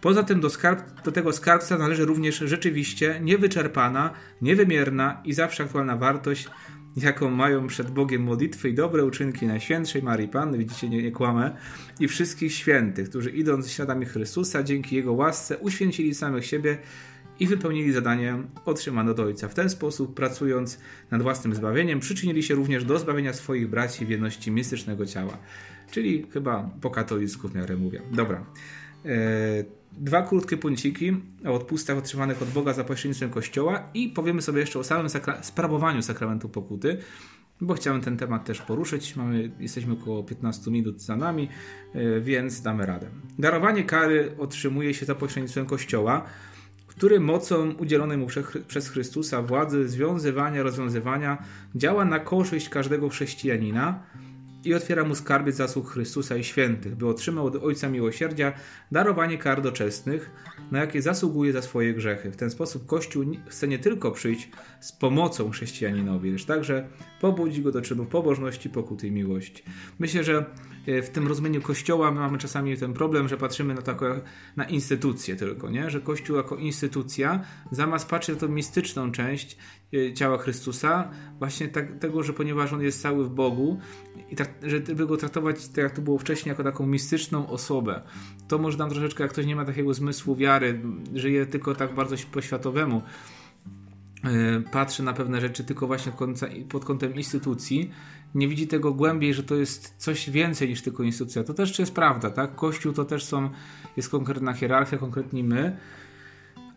Poza 0.00 0.22
tym 0.22 0.40
do, 0.40 0.50
skarb, 0.50 1.02
do 1.04 1.12
tego 1.12 1.32
skarbca 1.32 1.78
należy 1.78 2.04
również 2.04 2.38
rzeczywiście 2.38 3.20
niewyczerpana, 3.22 4.10
niewymierna 4.42 5.20
i 5.24 5.32
zawsze 5.32 5.64
aktualna 5.64 5.96
wartość, 5.96 6.48
jaką 6.96 7.30
mają 7.30 7.66
przed 7.66 7.90
Bogiem 7.90 8.22
modlitwy 8.22 8.68
i 8.68 8.74
dobre 8.74 9.04
uczynki 9.04 9.46
Najświętszej 9.46 10.02
Marii 10.02 10.28
Panny, 10.28 10.58
widzicie, 10.58 10.88
nie, 10.88 11.02
nie 11.02 11.12
kłamę, 11.12 11.56
i 12.00 12.08
wszystkich 12.08 12.52
świętych, 12.54 13.08
którzy 13.08 13.30
idąc 13.30 13.70
śladami 13.70 14.06
Chrystusa, 14.06 14.62
dzięki 14.62 14.96
Jego 14.96 15.12
łasce 15.12 15.58
uświęcili 15.58 16.14
samych 16.14 16.46
siebie 16.46 16.78
i 17.42 17.46
wypełnili 17.46 17.92
zadanie 17.92 18.36
otrzymane 18.64 19.10
od 19.10 19.20
Ojca. 19.20 19.48
W 19.48 19.54
ten 19.54 19.70
sposób, 19.70 20.14
pracując 20.14 20.78
nad 21.10 21.22
własnym 21.22 21.54
zbawieniem, 21.54 22.00
przyczynili 22.00 22.42
się 22.42 22.54
również 22.54 22.84
do 22.84 22.98
zbawienia 22.98 23.32
swoich 23.32 23.68
braci 23.68 24.06
w 24.06 24.08
jedności 24.08 24.50
mistycznego 24.50 25.06
ciała. 25.06 25.38
Czyli 25.90 26.26
chyba 26.32 26.70
po 26.80 26.90
katolicku 26.90 27.48
w 27.48 27.54
miarę 27.54 27.76
mówię. 27.76 28.02
Dobra. 28.12 28.44
E, 29.04 29.64
dwa 29.92 30.22
krótkie 30.22 30.56
punciki 30.56 31.16
o 31.46 31.52
odpustach 31.52 31.98
otrzymanych 31.98 32.42
od 32.42 32.48
Boga 32.48 32.72
za 32.72 32.84
pośrednictwem 32.84 33.30
Kościoła 33.30 33.88
i 33.94 34.08
powiemy 34.08 34.42
sobie 34.42 34.60
jeszcze 34.60 34.78
o 34.78 34.84
samym 34.84 35.08
sakra 35.08 35.42
sprawowaniu 35.42 36.02
sakramentu 36.02 36.48
pokuty, 36.48 36.98
bo 37.60 37.74
chciałem 37.74 38.00
ten 38.00 38.16
temat 38.16 38.44
też 38.44 38.62
poruszyć. 38.62 39.16
Mamy, 39.16 39.50
jesteśmy 39.60 39.92
około 39.92 40.22
15 40.22 40.70
minut 40.70 41.00
za 41.00 41.16
nami, 41.16 41.48
e, 41.94 42.20
więc 42.20 42.62
damy 42.62 42.86
radę. 42.86 43.06
Darowanie 43.38 43.84
kary 43.84 44.34
otrzymuje 44.38 44.94
się 44.94 45.06
za 45.06 45.14
pośrednictwem 45.14 45.66
Kościoła, 45.66 46.24
który 47.02 47.20
mocą 47.20 47.70
udzielonej 47.72 48.18
mu 48.18 48.26
przez 48.68 48.88
Chrystusa 48.88 49.42
władzy 49.42 49.88
związywania, 49.88 50.62
rozwiązywania 50.62 51.38
działa 51.74 52.04
na 52.04 52.18
korzyść 52.18 52.68
każdego 52.68 53.08
chrześcijanina 53.08 54.02
i 54.64 54.74
otwiera 54.74 55.04
mu 55.04 55.14
skarbiec 55.14 55.56
zasług 55.56 55.90
Chrystusa 55.90 56.36
i 56.36 56.44
świętych, 56.44 56.96
by 56.96 57.08
otrzymał 57.08 57.46
od 57.46 57.56
Ojca 57.56 57.88
Miłosierdzia 57.88 58.52
darowanie 58.92 59.38
kar 59.38 59.62
doczesnych, 59.62 60.30
na 60.70 60.78
jakie 60.78 61.02
zasługuje 61.02 61.52
za 61.52 61.62
swoje 61.62 61.94
grzechy. 61.94 62.30
W 62.30 62.36
ten 62.36 62.50
sposób 62.50 62.86
Kościół 62.86 63.24
chce 63.48 63.68
nie 63.68 63.78
tylko 63.78 64.10
przyjść 64.10 64.50
z 64.80 64.92
pomocą 64.92 65.50
chrześcijaninowi, 65.50 66.30
lecz 66.32 66.44
także 66.44 66.88
pobudzi 67.20 67.62
go 67.62 67.72
do 67.72 67.82
czynu 67.82 68.06
pobożności, 68.06 68.70
pokuty 68.70 69.06
i 69.06 69.10
miłości. 69.10 69.62
Myślę, 69.98 70.24
że 70.24 70.44
e, 70.86 71.02
w 71.02 71.10
tym 71.10 71.28
rozumieniu 71.28 71.62
Kościoła 71.62 72.10
mamy 72.10 72.38
czasami 72.38 72.76
ten 72.76 72.92
problem, 72.92 73.28
że 73.28 73.36
patrzymy 73.36 73.74
na, 73.74 73.82
taką, 73.82 74.06
na 74.56 74.64
instytucję 74.64 75.36
tylko, 75.36 75.70
nie? 75.70 75.90
że 75.90 76.00
Kościół 76.00 76.36
jako 76.36 76.56
instytucja 76.56 77.44
zamiast 77.70 78.08
patrzeć 78.08 78.34
na 78.34 78.40
tą 78.40 78.48
mistyczną 78.48 79.12
część 79.12 79.56
ciała 80.14 80.38
Chrystusa, 80.38 81.10
właśnie 81.38 81.68
tak, 81.68 81.98
tego, 81.98 82.22
że 82.22 82.32
ponieważ 82.32 82.72
On 82.72 82.82
jest 82.82 83.02
cały 83.02 83.24
w 83.24 83.30
Bogu 83.30 83.78
i 84.30 84.36
tak, 84.36 84.50
żeby 84.62 85.06
Go 85.06 85.16
traktować, 85.16 85.68
tak 85.68 85.76
jak 85.76 85.92
to 85.92 86.02
było 86.02 86.18
wcześniej, 86.18 86.50
jako 86.50 86.64
taką 86.64 86.86
mistyczną 86.86 87.48
osobę, 87.48 88.02
to 88.48 88.58
może 88.58 88.78
nam 88.78 88.90
troszeczkę, 88.90 89.22
jak 89.22 89.32
ktoś 89.32 89.46
nie 89.46 89.56
ma 89.56 89.64
takiego 89.64 89.94
zmysłu 89.94 90.36
wiary, 90.36 90.80
żyje 91.14 91.46
tylko 91.46 91.74
tak 91.74 91.94
bardzo 91.94 92.16
po 92.32 92.40
światowemu, 92.40 93.02
e, 94.24 94.60
patrzy 94.60 95.02
na 95.02 95.12
pewne 95.12 95.40
rzeczy 95.40 95.64
tylko 95.64 95.86
właśnie 95.86 96.12
pod 96.68 96.84
kątem 96.84 97.14
instytucji, 97.14 97.90
nie 98.34 98.48
widzi 98.48 98.66
tego 98.66 98.92
głębiej, 98.92 99.34
że 99.34 99.42
to 99.42 99.54
jest 99.54 99.94
coś 99.98 100.30
więcej 100.30 100.68
niż 100.68 100.82
tylko 100.82 101.02
instytucja. 101.02 101.44
To 101.44 101.54
też 101.54 101.78
jest 101.78 101.94
prawda, 101.94 102.30
tak? 102.30 102.54
Kościół 102.54 102.92
to 102.92 103.04
też 103.04 103.24
są, 103.24 103.50
jest 103.96 104.08
konkretna 104.08 104.52
hierarchia, 104.52 104.98
konkretni 104.98 105.44
my, 105.44 105.76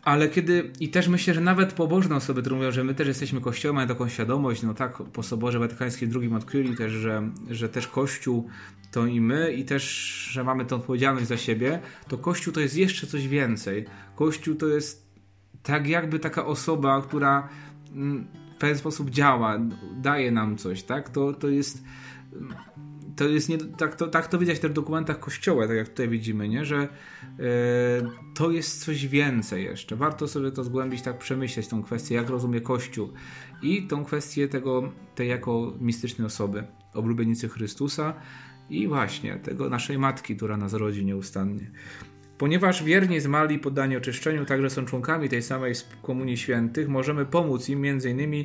ale 0.06 0.28
kiedy, 0.28 0.72
i 0.80 0.88
też 0.88 1.08
myślę, 1.08 1.34
że 1.34 1.40
nawet 1.40 1.72
pobożne 1.72 2.16
osoby, 2.16 2.40
które 2.40 2.56
mówią, 2.56 2.70
że 2.70 2.84
my 2.84 2.94
też 2.94 3.08
jesteśmy 3.08 3.40
kościołem, 3.40 3.74
mają 3.74 3.88
taką 3.88 4.08
świadomość, 4.08 4.62
no 4.62 4.74
tak, 4.74 4.96
po 4.96 5.22
Soborze 5.22 5.58
Watykańskim 5.58 6.10
II 6.20 6.34
odkryli 6.34 6.76
też, 6.76 6.92
że, 6.92 7.30
że 7.50 7.68
też 7.68 7.88
Kościół 7.88 8.48
to 8.90 9.06
i 9.06 9.20
my, 9.20 9.52
i 9.52 9.64
też, 9.64 9.82
że 10.30 10.44
mamy 10.44 10.64
tę 10.64 10.76
odpowiedzialność 10.76 11.26
za 11.26 11.36
siebie, 11.36 11.80
to 12.08 12.18
Kościół 12.18 12.52
to 12.52 12.60
jest 12.60 12.76
jeszcze 12.76 13.06
coś 13.06 13.28
więcej. 13.28 13.84
Kościół 14.16 14.54
to 14.54 14.66
jest 14.66 15.06
tak 15.62 15.86
jakby 15.86 16.18
taka 16.18 16.46
osoba, 16.46 17.02
która 17.02 17.48
mm, 17.92 18.26
w 18.56 18.58
pewien 18.58 18.78
sposób 18.78 19.10
działa, 19.10 19.58
daje 19.96 20.30
nam 20.30 20.56
coś, 20.56 20.82
tak? 20.82 21.08
To, 21.08 21.32
to 21.32 21.48
jest 21.48 21.84
to 23.16 23.24
jest 23.24 23.48
nie, 23.48 23.58
tak, 23.58 23.96
to, 23.96 24.06
tak 24.06 24.26
to 24.26 24.38
widać 24.38 24.60
też 24.60 24.70
w 24.70 24.74
dokumentach 24.74 25.20
kościoła, 25.20 25.66
tak 25.66 25.76
jak 25.76 25.88
tutaj 25.88 26.08
widzimy, 26.08 26.48
nie? 26.48 26.64
że 26.64 26.76
e, 26.76 26.88
to 28.34 28.50
jest 28.50 28.84
coś 28.84 29.06
więcej 29.06 29.64
jeszcze. 29.64 29.96
Warto 29.96 30.28
sobie 30.28 30.50
to 30.50 30.64
zgłębić, 30.64 31.02
tak 31.02 31.18
przemyśleć 31.18 31.68
tą 31.68 31.82
kwestię, 31.82 32.14
jak 32.14 32.30
rozumie 32.30 32.60
Kościół 32.60 33.12
i 33.62 33.86
tą 33.86 34.04
kwestię 34.04 34.48
tego, 34.48 34.92
tej 35.14 35.28
jako 35.28 35.72
mistycznej 35.80 36.26
osoby, 36.26 36.64
oblubienicy 36.94 37.48
Chrystusa 37.48 38.14
i 38.70 38.88
właśnie 38.88 39.36
tego 39.36 39.68
naszej 39.68 39.98
matki, 39.98 40.36
która 40.36 40.56
nas 40.56 40.72
rodzi 40.72 41.04
nieustannie. 41.04 41.70
Ponieważ 42.38 42.84
wierni 42.84 43.20
zmarli 43.20 43.58
poddani 43.58 43.96
oczyszczeniu 43.96 44.44
także 44.44 44.70
są 44.70 44.84
członkami 44.84 45.28
tej 45.28 45.42
samej 45.42 45.72
komunii 46.02 46.36
świętych, 46.36 46.88
możemy 46.88 47.26
pomóc 47.26 47.68
im 47.68 47.84
m.in. 47.84 48.44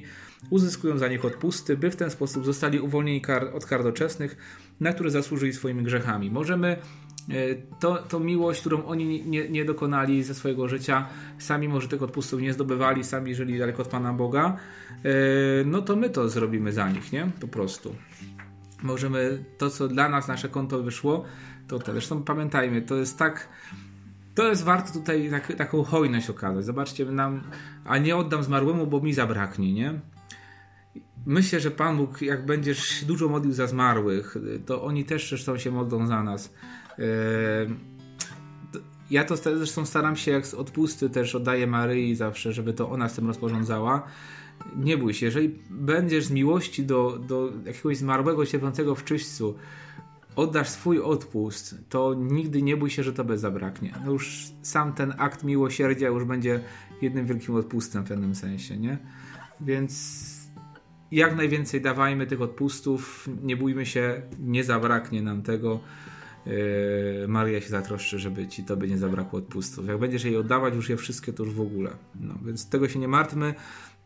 uzyskując 0.50 1.00
za 1.00 1.08
nich 1.08 1.26
odpusty, 1.26 1.78
by 1.78 1.92
w 1.92 1.96
ten 1.96 2.10
sposób 2.10 2.46
zostali 2.46 2.80
uwolnieni 2.80 3.22
kar, 3.22 3.44
od 3.54 3.66
kar 3.66 3.84
doczesnych, 3.84 4.38
na 4.80 4.94
które 4.94 5.12
zasłużyli 5.12 5.54
swoimi 5.54 5.84
grzechami. 5.84 6.32
Możemy 6.32 6.68
e, 6.68 7.34
to, 7.80 7.98
to 7.98 8.20
miłość, 8.20 8.60
którą 8.60 8.86
oni 8.86 9.24
nie, 9.26 9.50
nie 9.50 9.66
dokonali 9.66 10.24
ze 10.24 10.36
swojego 10.36 10.68
życia, 10.68 11.08
sami 11.40 11.68
może 11.68 11.88
tych 11.88 12.04
odpustów 12.04 12.42
nie 12.42 12.54
zdobywali, 12.54 13.04
sami 13.04 13.36
żyli 13.36 13.60
daleko 13.60 13.82
od 13.82 13.88
Pana 13.88 14.14
Boga, 14.14 14.58
e, 15.04 15.10
no 15.66 15.82
to 15.82 15.96
my 15.96 16.10
to 16.10 16.30
zrobimy 16.30 16.72
za 16.72 16.90
nich, 16.90 17.12
nie? 17.12 17.28
Po 17.42 17.48
prostu. 17.48 17.96
Możemy 18.84 19.44
to, 19.58 19.70
co 19.70 19.88
dla 19.88 20.10
nas 20.10 20.28
nasze 20.28 20.50
konto 20.50 20.84
wyszło, 20.84 21.26
to 21.68 21.80
też. 21.80 21.94
Zresztą 21.94 22.24
pamiętajmy, 22.24 22.82
to 22.82 22.96
jest 22.96 23.18
tak. 23.18 23.50
To 24.36 24.50
jest 24.50 24.64
warto 24.64 24.94
tutaj 24.94 25.30
tak, 25.30 25.56
taką 25.56 25.84
hojność 25.84 26.30
okazać. 26.30 26.66
Zobaczcie, 26.66 27.06
nam, 27.06 27.42
a 27.86 27.98
nie 27.98 28.16
oddam 28.16 28.44
zmarłemu, 28.44 28.88
bo 28.88 29.02
mi 29.02 29.14
zabraknie, 29.14 29.74
nie? 29.74 30.00
Myślę, 31.26 31.60
że 31.60 31.72
Pan 31.72 31.98
Bóg, 31.98 32.22
jak 32.22 32.46
będziesz 32.46 33.06
dużo 33.06 33.30
modlił 33.30 33.54
za 33.54 33.68
zmarłych, 33.68 34.38
to 34.66 34.84
oni 34.84 35.06
też 35.06 35.30
zresztą 35.30 35.58
się 35.58 35.72
modlą 35.72 36.08
za 36.08 36.24
nas. 36.24 36.54
E, 37.00 37.04
ja 39.12 39.24
to 39.24 39.36
zresztą 39.36 39.86
staram 39.86 40.16
się, 40.16 40.32
jak 40.32 40.48
z 40.48 40.54
odpusty 40.54 41.10
też 41.10 41.36
oddaję 41.36 41.68
Maryi 41.68 42.16
zawsze, 42.16 42.54
żeby 42.54 42.74
to 42.74 42.90
ona 42.90 43.10
z 43.10 43.16
tym 43.16 43.28
rozporządzała. 43.28 44.08
Nie 44.76 44.98
bój 44.98 45.14
się, 45.14 45.26
jeżeli 45.26 45.60
będziesz 45.70 46.26
z 46.26 46.32
miłości 46.32 46.86
do, 46.86 47.20
do 47.28 47.52
jakiegoś 47.66 47.98
zmarłego, 47.98 48.46
cierpiącego 48.46 48.96
w 48.96 49.04
czyśćcu, 49.04 49.56
oddasz 50.36 50.70
swój 50.70 51.00
odpust, 51.00 51.76
to 51.90 52.14
nigdy 52.14 52.62
nie 52.62 52.78
bój 52.78 52.90
się, 52.90 53.04
że 53.04 53.14
tobie 53.14 53.38
zabraknie. 53.38 53.94
No 54.06 54.12
już 54.12 54.48
sam 54.62 54.94
ten 54.94 55.14
akt 55.18 55.44
miłosierdzia 55.44 56.08
już 56.08 56.24
będzie 56.24 56.60
jednym 57.02 57.26
wielkim 57.26 57.56
odpustem 57.56 58.04
w 58.04 58.08
pewnym 58.08 58.36
sensie, 58.36 58.78
nie? 58.78 58.98
Więc 59.62 60.22
jak 61.12 61.36
najwięcej 61.36 61.82
dawajmy 61.82 62.28
tych 62.28 62.42
odpustów, 62.42 63.30
nie 63.44 63.58
bójmy 63.58 63.86
się, 63.86 64.22
nie 64.40 64.64
zabraknie 64.64 65.22
nam 65.22 65.42
tego. 65.42 65.80
Yy, 66.46 67.28
Maria 67.28 67.62
się 67.62 67.70
zatroszczy, 67.70 68.20
żeby 68.20 68.48
ci 68.48 68.64
tobie 68.64 68.88
nie 68.88 68.98
zabrakło 68.98 69.40
odpustów. 69.40 69.88
Jak 69.88 69.98
będziesz 69.98 70.24
jej 70.24 70.38
oddawać 70.38 70.76
już 70.76 70.90
je 70.90 70.98
wszystkie, 70.98 71.34
to 71.34 71.44
już 71.44 71.54
w 71.54 71.62
ogóle. 71.62 71.90
No, 72.16 72.34
więc 72.46 72.70
tego 72.70 72.90
się 72.90 73.00
nie 73.00 73.08
martwmy. 73.08 73.54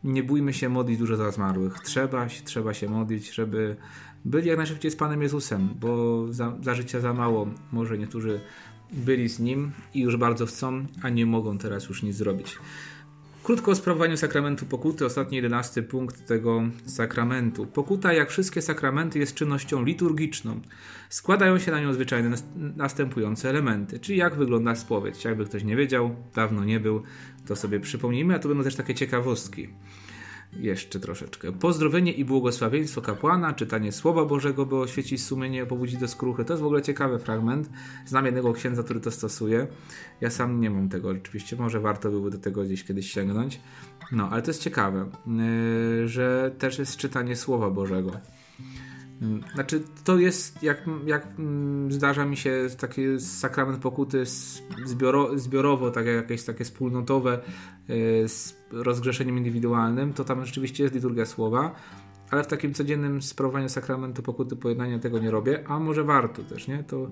Nie 0.06 0.22
bójmy 0.22 0.52
się 0.52 0.68
modlić 0.68 0.98
dużo 0.98 1.16
za 1.16 1.30
zmarłych. 1.30 1.78
Trzeba, 1.80 2.26
trzeba 2.44 2.74
się 2.74 2.88
modlić, 2.88 3.34
żeby 3.34 3.76
byli 4.24 4.48
jak 4.48 4.56
najszybciej 4.56 4.90
z 4.90 4.96
Panem 4.96 5.22
Jezusem, 5.22 5.68
bo 5.80 6.24
za, 6.32 6.56
za 6.62 6.74
życia 6.74 7.00
za 7.00 7.12
mało. 7.12 7.46
Może 7.72 7.98
niektórzy 7.98 8.40
byli 8.92 9.28
z 9.28 9.38
Nim 9.40 9.72
i 9.94 10.00
już 10.00 10.16
bardzo 10.16 10.46
chcą, 10.46 10.86
a 11.02 11.08
nie 11.08 11.26
mogą 11.26 11.58
teraz 11.58 11.88
już 11.88 12.02
nic 12.02 12.16
zrobić. 12.16 12.58
Krótko 13.46 13.70
o 13.70 13.74
sprawowaniu 13.74 14.16
sakramentu 14.16 14.66
pokuty, 14.66 15.04
ostatni 15.04 15.36
jedenasty 15.36 15.82
punkt 15.82 16.26
tego 16.26 16.62
sakramentu. 16.86 17.66
Pokuta, 17.66 18.12
jak 18.12 18.30
wszystkie 18.30 18.62
sakramenty, 18.62 19.18
jest 19.18 19.34
czynnością 19.34 19.84
liturgiczną. 19.84 20.60
Składają 21.08 21.58
się 21.58 21.70
na 21.70 21.80
nią 21.80 21.92
zwyczajne 21.92 22.36
następujące 22.76 23.50
elementy, 23.50 24.00
czyli 24.00 24.18
jak 24.18 24.34
wygląda 24.34 24.74
spowiedź. 24.74 25.24
Jakby 25.24 25.44
ktoś 25.44 25.64
nie 25.64 25.76
wiedział, 25.76 26.16
dawno 26.34 26.64
nie 26.64 26.80
był, 26.80 27.02
to 27.46 27.56
sobie 27.56 27.80
przypomnijmy, 27.80 28.34
a 28.34 28.38
to 28.38 28.48
będą 28.48 28.64
też 28.64 28.76
takie 28.76 28.94
ciekawostki 28.94 29.68
jeszcze 30.58 31.00
troszeczkę. 31.00 31.52
Pozdrowienie 31.52 32.12
i 32.12 32.24
błogosławieństwo 32.24 33.00
kapłana, 33.02 33.52
czytanie 33.52 33.92
Słowa 33.92 34.24
Bożego, 34.24 34.66
by 34.66 34.76
oświecić 34.76 35.24
sumienie, 35.24 35.66
pobudzić 35.66 35.96
do 35.96 36.08
skruchy. 36.08 36.44
To 36.44 36.52
jest 36.52 36.62
w 36.62 36.66
ogóle 36.66 36.82
ciekawy 36.82 37.18
fragment. 37.18 37.70
Znam 38.06 38.26
jednego 38.26 38.52
księdza, 38.52 38.82
który 38.82 39.00
to 39.00 39.10
stosuje. 39.10 39.66
Ja 40.20 40.30
sam 40.30 40.60
nie 40.60 40.70
mam 40.70 40.88
tego 40.88 41.08
oczywiście, 41.08 41.56
może 41.56 41.80
warto 41.80 42.10
byłoby 42.10 42.30
do 42.30 42.38
tego 42.38 42.64
gdzieś 42.64 42.84
kiedyś 42.84 43.12
sięgnąć. 43.12 43.60
No, 44.12 44.28
ale 44.30 44.42
to 44.42 44.50
jest 44.50 44.62
ciekawe, 44.62 45.10
yy, 45.26 46.08
że 46.08 46.54
też 46.58 46.78
jest 46.78 46.96
czytanie 46.96 47.36
Słowa 47.36 47.70
Bożego. 47.70 48.10
Mm, 49.22 49.42
znaczy, 49.54 49.82
to 50.04 50.18
jest, 50.18 50.62
jak, 50.62 50.82
jak 51.06 51.26
mm, 51.38 51.92
zdarza 51.92 52.24
mi 52.24 52.36
się 52.36 52.66
taki 52.78 53.20
sakrament 53.20 53.78
pokuty 53.78 54.24
zbioro, 54.84 55.38
zbiorowo, 55.38 55.90
tak 55.90 56.06
jak 56.06 56.16
jakieś 56.16 56.44
takie 56.44 56.64
wspólnotowe 56.64 57.40
y, 57.90 58.28
z 58.28 58.56
rozgrzeszeniem 58.72 59.38
indywidualnym, 59.38 60.12
to 60.12 60.24
tam 60.24 60.44
rzeczywiście 60.44 60.82
jest 60.82 60.94
liturgia 60.94 61.26
słowa, 61.26 61.74
ale 62.30 62.44
w 62.44 62.46
takim 62.46 62.74
codziennym 62.74 63.22
sprawowaniu 63.22 63.68
sakramentu 63.68 64.22
pokuty 64.22 64.56
pojednania 64.56 64.98
tego 64.98 65.18
nie 65.18 65.30
robię, 65.30 65.64
a 65.66 65.78
może 65.78 66.04
warto 66.04 66.42
też, 66.42 66.68
nie? 66.68 66.84
To, 66.84 67.10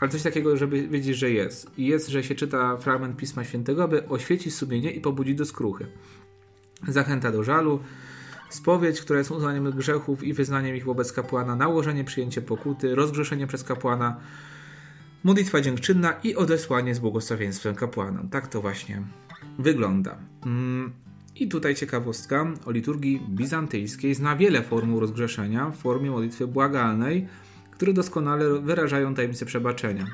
ale 0.00 0.10
coś 0.10 0.22
takiego, 0.22 0.56
żeby 0.56 0.88
wiedzieć, 0.88 1.16
że 1.16 1.30
jest. 1.30 1.78
I 1.78 1.86
jest, 1.86 2.08
że 2.08 2.22
się 2.22 2.34
czyta 2.34 2.76
fragment 2.76 3.16
Pisma 3.16 3.44
Świętego, 3.44 3.84
aby 3.84 4.08
oświecić 4.08 4.54
sumienie 4.54 4.90
i 4.90 5.00
pobudzić 5.00 5.38
do 5.38 5.44
skruchy. 5.44 5.86
Zachęta 6.88 7.32
do 7.32 7.42
żalu, 7.42 7.80
Spowiedź, 8.54 9.00
która 9.00 9.18
jest 9.18 9.30
uznaniem 9.30 9.70
grzechów 9.70 10.24
i 10.24 10.32
wyznaniem 10.32 10.76
ich 10.76 10.84
wobec 10.84 11.12
kapłana, 11.12 11.56
nałożenie, 11.56 12.04
przyjęcie 12.04 12.42
pokuty, 12.42 12.94
rozgrzeszenie 12.94 13.46
przez 13.46 13.64
kapłana, 13.64 14.16
modlitwa 15.24 15.60
dziękczynna 15.60 16.12
i 16.22 16.36
odesłanie 16.36 16.94
z 16.94 16.98
błogosławieństwem 16.98 17.74
kapłanom. 17.74 18.28
Tak 18.28 18.48
to 18.48 18.60
właśnie 18.60 19.02
wygląda. 19.58 20.18
Mm, 20.46 20.92
I 21.36 21.48
tutaj 21.48 21.74
ciekawostka 21.74 22.46
o 22.66 22.70
liturgii 22.70 23.20
bizantyjskiej 23.30 24.14
zna 24.14 24.36
wiele 24.36 24.62
formuł 24.62 25.00
rozgrzeszenia 25.00 25.70
w 25.70 25.76
formie 25.76 26.10
modlitwy 26.10 26.46
błagalnej, 26.46 27.28
które 27.70 27.92
doskonale 27.92 28.60
wyrażają 28.60 29.14
tajemnicę 29.14 29.46
przebaczenia. 29.46 30.06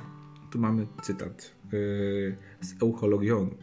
Tu 0.50 0.58
mamy 0.58 0.86
cytat 1.02 1.54
yy, 1.72 2.36
z 2.60 2.82
Euchologionu. 2.82 3.54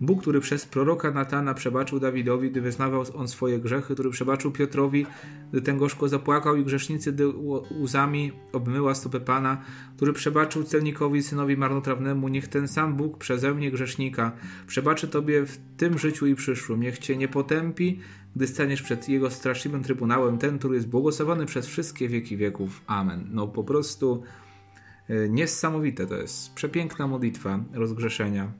Bóg, 0.00 0.20
który 0.20 0.40
przez 0.40 0.66
proroka 0.66 1.10
Natana 1.10 1.54
przebaczył 1.54 2.00
Dawidowi, 2.00 2.50
gdy 2.50 2.60
wyznawał 2.60 3.04
on 3.14 3.28
swoje 3.28 3.58
grzechy, 3.58 3.94
który 3.94 4.10
przebaczył 4.10 4.52
Piotrowi, 4.52 5.06
gdy 5.50 5.62
ten 5.62 5.78
gorzko 5.78 6.08
zapłakał 6.08 6.56
i 6.56 6.64
grzesznicy, 6.64 7.12
gdy 7.12 7.28
łzami 7.80 8.32
obmyła 8.52 8.94
stopę 8.94 9.20
Pana, 9.20 9.62
który 9.96 10.12
przebaczył 10.12 10.64
celnikowi, 10.64 11.22
synowi 11.22 11.56
marnotrawnemu, 11.56 12.28
niech 12.28 12.48
ten 12.48 12.68
sam 12.68 12.96
Bóg 12.96 13.18
przeze 13.18 13.54
mnie 13.54 13.70
grzesznika 13.70 14.32
przebaczy 14.66 15.08
Tobie 15.08 15.46
w 15.46 15.58
tym 15.76 15.98
życiu 15.98 16.26
i 16.26 16.34
przyszłym. 16.34 16.80
Niech 16.80 16.98
Cię 16.98 17.16
nie 17.16 17.28
potępi, 17.28 18.00
gdy 18.36 18.46
staniesz 18.46 18.82
przed 18.82 19.08
Jego 19.08 19.30
straszliwym 19.30 19.82
trybunałem, 19.82 20.38
ten, 20.38 20.58
który 20.58 20.74
jest 20.74 20.88
błogosławiony 20.88 21.46
przez 21.46 21.66
wszystkie 21.66 22.08
wieki 22.08 22.36
wieków. 22.36 22.82
Amen. 22.86 23.28
No 23.30 23.48
po 23.48 23.64
prostu 23.64 24.22
e, 25.08 25.28
niesamowite 25.28 26.06
to 26.06 26.16
jest. 26.16 26.54
Przepiękna 26.54 27.06
modlitwa 27.06 27.64
rozgrzeszenia 27.72 28.52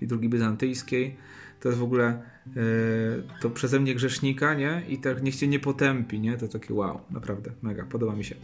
liturgii 0.00 0.28
bizantyjskiej. 0.28 1.16
To 1.60 1.68
jest 1.68 1.80
w 1.80 1.84
ogóle 1.84 2.06
e, 2.06 2.22
to 3.40 3.50
przeze 3.50 3.80
mnie 3.80 3.94
grzesznika, 3.94 4.54
nie? 4.54 4.82
I 4.88 4.98
tak 4.98 5.22
niech 5.22 5.36
cię 5.36 5.48
nie 5.48 5.60
potępi, 5.60 6.20
nie? 6.20 6.36
To 6.36 6.48
takie 6.48 6.74
wow, 6.74 7.00
naprawdę, 7.10 7.50
mega, 7.62 7.84
podoba 7.84 8.16
mi 8.16 8.24
się. 8.24 8.34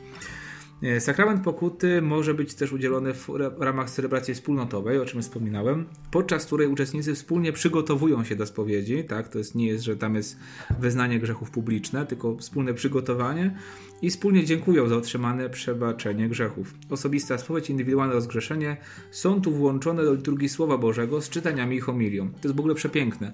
E, 0.83 1.01
sakrament 1.01 1.45
pokuty 1.45 2.03
może 2.03 2.35
być 2.35 2.55
też 2.55 2.73
udzielony 2.73 3.15
w 3.15 3.29
ramach 3.61 3.91
celebracji 3.91 4.35
wspólnotowej, 4.35 4.99
o 4.99 5.05
czym 5.05 5.23
wspominałem, 5.23 5.87
podczas 6.11 6.47
której 6.47 6.69
uczestnicy 6.69 7.15
wspólnie 7.15 7.53
przygotowują 7.53 8.25
się 8.25 8.37
do 8.37 8.47
spowiedzi. 8.47 9.05
Tak? 9.05 9.29
To 9.29 9.39
jest, 9.39 9.55
nie 9.55 9.67
jest, 9.67 9.85
że 9.85 9.97
tam 9.97 10.15
jest 10.15 10.39
wyznanie 10.79 11.19
grzechów 11.19 11.51
publiczne, 11.51 12.07
tylko 12.07 12.37
wspólne 12.37 12.75
przygotowanie 12.75 13.57
i 14.03 14.11
wspólnie 14.11 14.45
dziękują 14.45 14.89
za 14.89 14.97
otrzymane 14.97 15.51
przebaczenie 15.51 16.29
grzechów. 16.29 16.75
Osobista 16.91 17.39
spowiedź, 17.39 17.71
indywidualne 17.71 18.15
rozgrzeszenie 18.15 18.77
są 19.11 19.41
tu 19.41 19.53
włączone 19.53 20.05
do 20.05 20.15
liturgii 20.15 20.49
Słowa 20.49 20.79
Bożego 20.79 21.21
z 21.21 21.29
czytaniami 21.29 21.77
i 21.77 21.81
homilią. 21.81 22.29
To 22.31 22.49
jest 22.49 22.57
w 22.57 22.61
ogóle 22.61 22.75
przepiękne. 22.75 23.33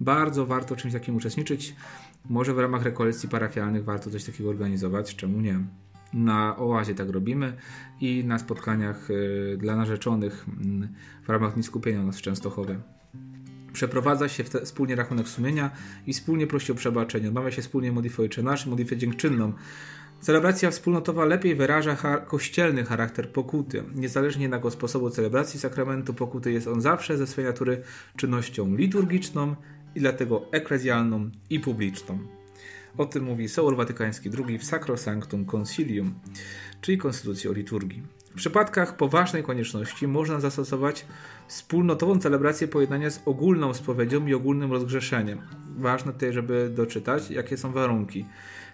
Bardzo 0.00 0.46
warto 0.46 0.76
czymś 0.76 0.92
takim 0.94 1.16
uczestniczyć. 1.16 1.76
Może 2.30 2.54
w 2.54 2.58
ramach 2.58 2.82
rekolekcji 2.82 3.28
parafialnych 3.28 3.84
warto 3.84 4.10
coś 4.10 4.24
takiego 4.24 4.50
organizować, 4.50 5.16
czemu 5.16 5.40
nie? 5.40 5.60
Na 6.14 6.56
oazie 6.58 6.94
tak 6.94 7.10
robimy 7.10 7.56
i 8.00 8.24
na 8.24 8.38
spotkaniach 8.38 9.10
y, 9.10 9.56
dla 9.60 9.76
narzeczonych 9.76 10.46
mm, 10.48 10.88
w 11.22 11.28
ramach 11.28 11.56
Nieskupienia 11.56 12.02
nas 12.02 12.18
w 12.18 12.22
Częstochowie. 12.22 12.78
Przeprowadza 13.72 14.28
się 14.28 14.44
wspólnie 14.44 14.96
rachunek 14.96 15.28
sumienia 15.28 15.70
i 16.06 16.12
wspólnie 16.12 16.46
prosi 16.46 16.72
o 16.72 16.74
przebaczenie. 16.74 17.28
Odmawia 17.28 17.50
się 17.50 17.62
wspólnie 17.62 17.92
modlitwę 17.92 18.22
Ojcze 18.22 18.42
Nasz, 18.42 18.66
modlitwę 18.66 18.96
dziękczynną. 18.96 19.52
Celebracja 20.20 20.70
wspólnotowa 20.70 21.24
lepiej 21.24 21.54
wyraża 21.54 21.94
char 21.94 22.26
kościelny 22.26 22.84
charakter 22.84 23.32
pokuty. 23.32 23.84
Niezależnie 23.94 24.42
jednak 24.42 24.64
od 24.64 24.72
sposobu 24.72 25.10
celebracji 25.10 25.60
sakramentu 25.60 26.14
pokuty 26.14 26.52
jest 26.52 26.68
on 26.68 26.80
zawsze 26.80 27.16
ze 27.18 27.26
swej 27.26 27.44
natury 27.44 27.82
czynnością 28.16 28.76
liturgiczną 28.76 29.56
i 29.94 30.00
dlatego 30.00 30.42
eklezjalną 30.52 31.30
i 31.50 31.60
publiczną. 31.60 32.41
O 32.98 33.06
tym 33.06 33.24
mówi 33.24 33.48
Soul 33.48 33.76
Watykański 33.76 34.30
II 34.46 34.58
w 34.58 34.64
Sacrosanctum 34.64 35.44
Concilium, 35.44 36.14
czyli 36.80 36.98
Konstytucji 36.98 37.50
o 37.50 37.52
liturgii. 37.52 38.02
W 38.30 38.34
przypadkach 38.34 38.96
poważnej 38.96 39.42
konieczności 39.42 40.08
można 40.08 40.40
zastosować 40.40 41.06
wspólnotową 41.48 42.18
celebrację 42.18 42.68
pojednania 42.68 43.10
z 43.10 43.22
ogólną 43.24 43.74
spowiedzią 43.74 44.26
i 44.26 44.34
ogólnym 44.34 44.72
rozgrzeszeniem. 44.72 45.40
Ważne 45.76 46.12
tutaj, 46.12 46.32
żeby 46.32 46.70
doczytać, 46.74 47.30
jakie 47.30 47.56
są 47.56 47.72
warunki. 47.72 48.26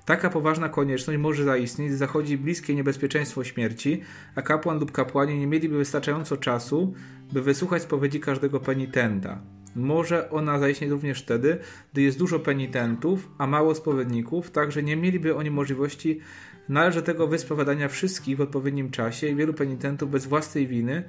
Taka 0.05 0.31
poważna 0.31 0.69
konieczność 0.69 1.19
może 1.19 1.45
zaistnieć, 1.45 1.93
zachodzi 1.93 2.39
bliskie 2.39 2.75
niebezpieczeństwo 2.75 3.45
śmierci, 3.45 4.03
a 4.35 4.43
kapłan 4.43 4.79
lub 4.79 4.93
kapłani 4.93 5.39
nie 5.39 5.47
mieliby 5.47 5.79
wystarczająco 5.79 6.37
czasu, 6.37 6.95
by 7.33 7.43
wysłuchać 7.43 7.83
spowiedzi 7.83 8.21
każdego 8.21 8.61
penitenta. 8.61 9.41
Może 9.79 10.31
ona 10.31 10.59
zaistnieć 10.59 10.91
również 10.91 11.23
wtedy, 11.23 11.59
gdy 11.93 12.03
jest 12.03 12.19
dużo 12.19 12.39
penitentów, 12.39 13.29
a 13.39 13.47
mało 13.47 13.75
spowiedników, 13.75 14.51
tak 14.51 14.73
że 14.73 14.83
nie 14.83 14.97
mieliby 14.97 15.37
oni 15.37 15.51
możliwości 15.51 16.21
należytego 16.69 17.27
wyspowiadania 17.27 17.89
wszystkich 17.89 18.37
w 18.37 18.41
odpowiednim 18.41 18.91
czasie 18.91 19.27
i 19.27 19.35
wielu 19.35 19.55
penitentów 19.55 20.11
bez 20.11 20.27
własnej 20.27 20.67
winy 20.67 21.05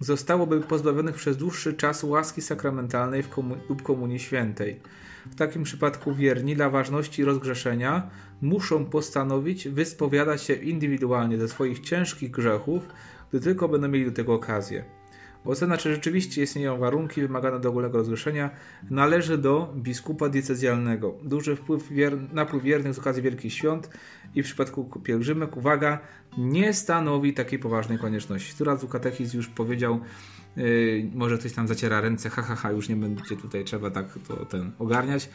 zostałoby 0.00 0.60
pozbawionych 0.60 1.14
przez 1.14 1.36
dłuższy 1.36 1.74
czas 1.74 2.04
łaski 2.04 2.42
sakramentalnej 2.42 3.24
komu 3.24 3.56
lub 3.68 3.82
komunii 3.82 4.18
świętej. 4.18 4.80
W 5.26 5.34
takim 5.34 5.62
przypadku 5.62 6.14
wierni 6.14 6.56
dla 6.56 6.70
ważności 6.70 7.24
rozgrzeszenia 7.24 8.10
muszą 8.42 8.84
postanowić 8.84 9.68
wyspowiadać 9.68 10.42
się 10.42 10.54
indywidualnie 10.54 11.38
ze 11.38 11.48
swoich 11.48 11.80
ciężkich 11.80 12.30
grzechów, 12.30 12.88
gdy 13.30 13.40
tylko 13.40 13.68
będą 13.68 13.88
mieli 13.88 14.04
do 14.04 14.12
tego 14.12 14.34
okazję. 14.34 14.84
Ocena, 15.44 15.76
czy 15.76 15.94
rzeczywiście 15.94 16.42
istnieją 16.42 16.78
warunki 16.78 17.20
wymagane 17.20 17.60
do 17.60 17.68
ogólnego 17.68 17.98
rozgrzeszenia, 17.98 18.50
należy 18.90 19.38
do 19.38 19.74
biskupa 19.76 20.28
diecezjalnego. 20.28 21.14
Duży 21.22 21.56
wpływ 21.56 21.88
wier... 21.92 22.32
napływ 22.32 22.62
wiernych 22.62 22.94
z 22.94 22.98
okazji 22.98 23.22
Wielkich 23.22 23.52
Świąt 23.52 23.90
i 24.34 24.42
w 24.42 24.46
przypadku 24.46 24.84
pielgrzymek, 24.84 25.56
uwaga, 25.56 25.98
nie 26.38 26.72
stanowi 26.72 27.34
takiej 27.34 27.58
poważnej 27.58 27.98
konieczności. 27.98 28.54
Tu 28.58 28.64
razu 28.64 28.88
katechizm 28.88 29.36
już 29.36 29.48
powiedział, 29.48 30.00
yy, 30.56 31.10
może 31.14 31.38
ktoś 31.38 31.52
tam 31.52 31.68
zaciera 31.68 32.00
ręce, 32.00 32.30
ha, 32.30 32.42
ha, 32.42 32.54
ha, 32.54 32.72
już 32.72 32.88
nie 32.88 32.96
będzie 32.96 33.36
tutaj 33.36 33.64
trzeba 33.64 33.90
tak 33.90 34.18
to 34.28 34.46
ten 34.46 34.72
ogarniać. 34.78 35.30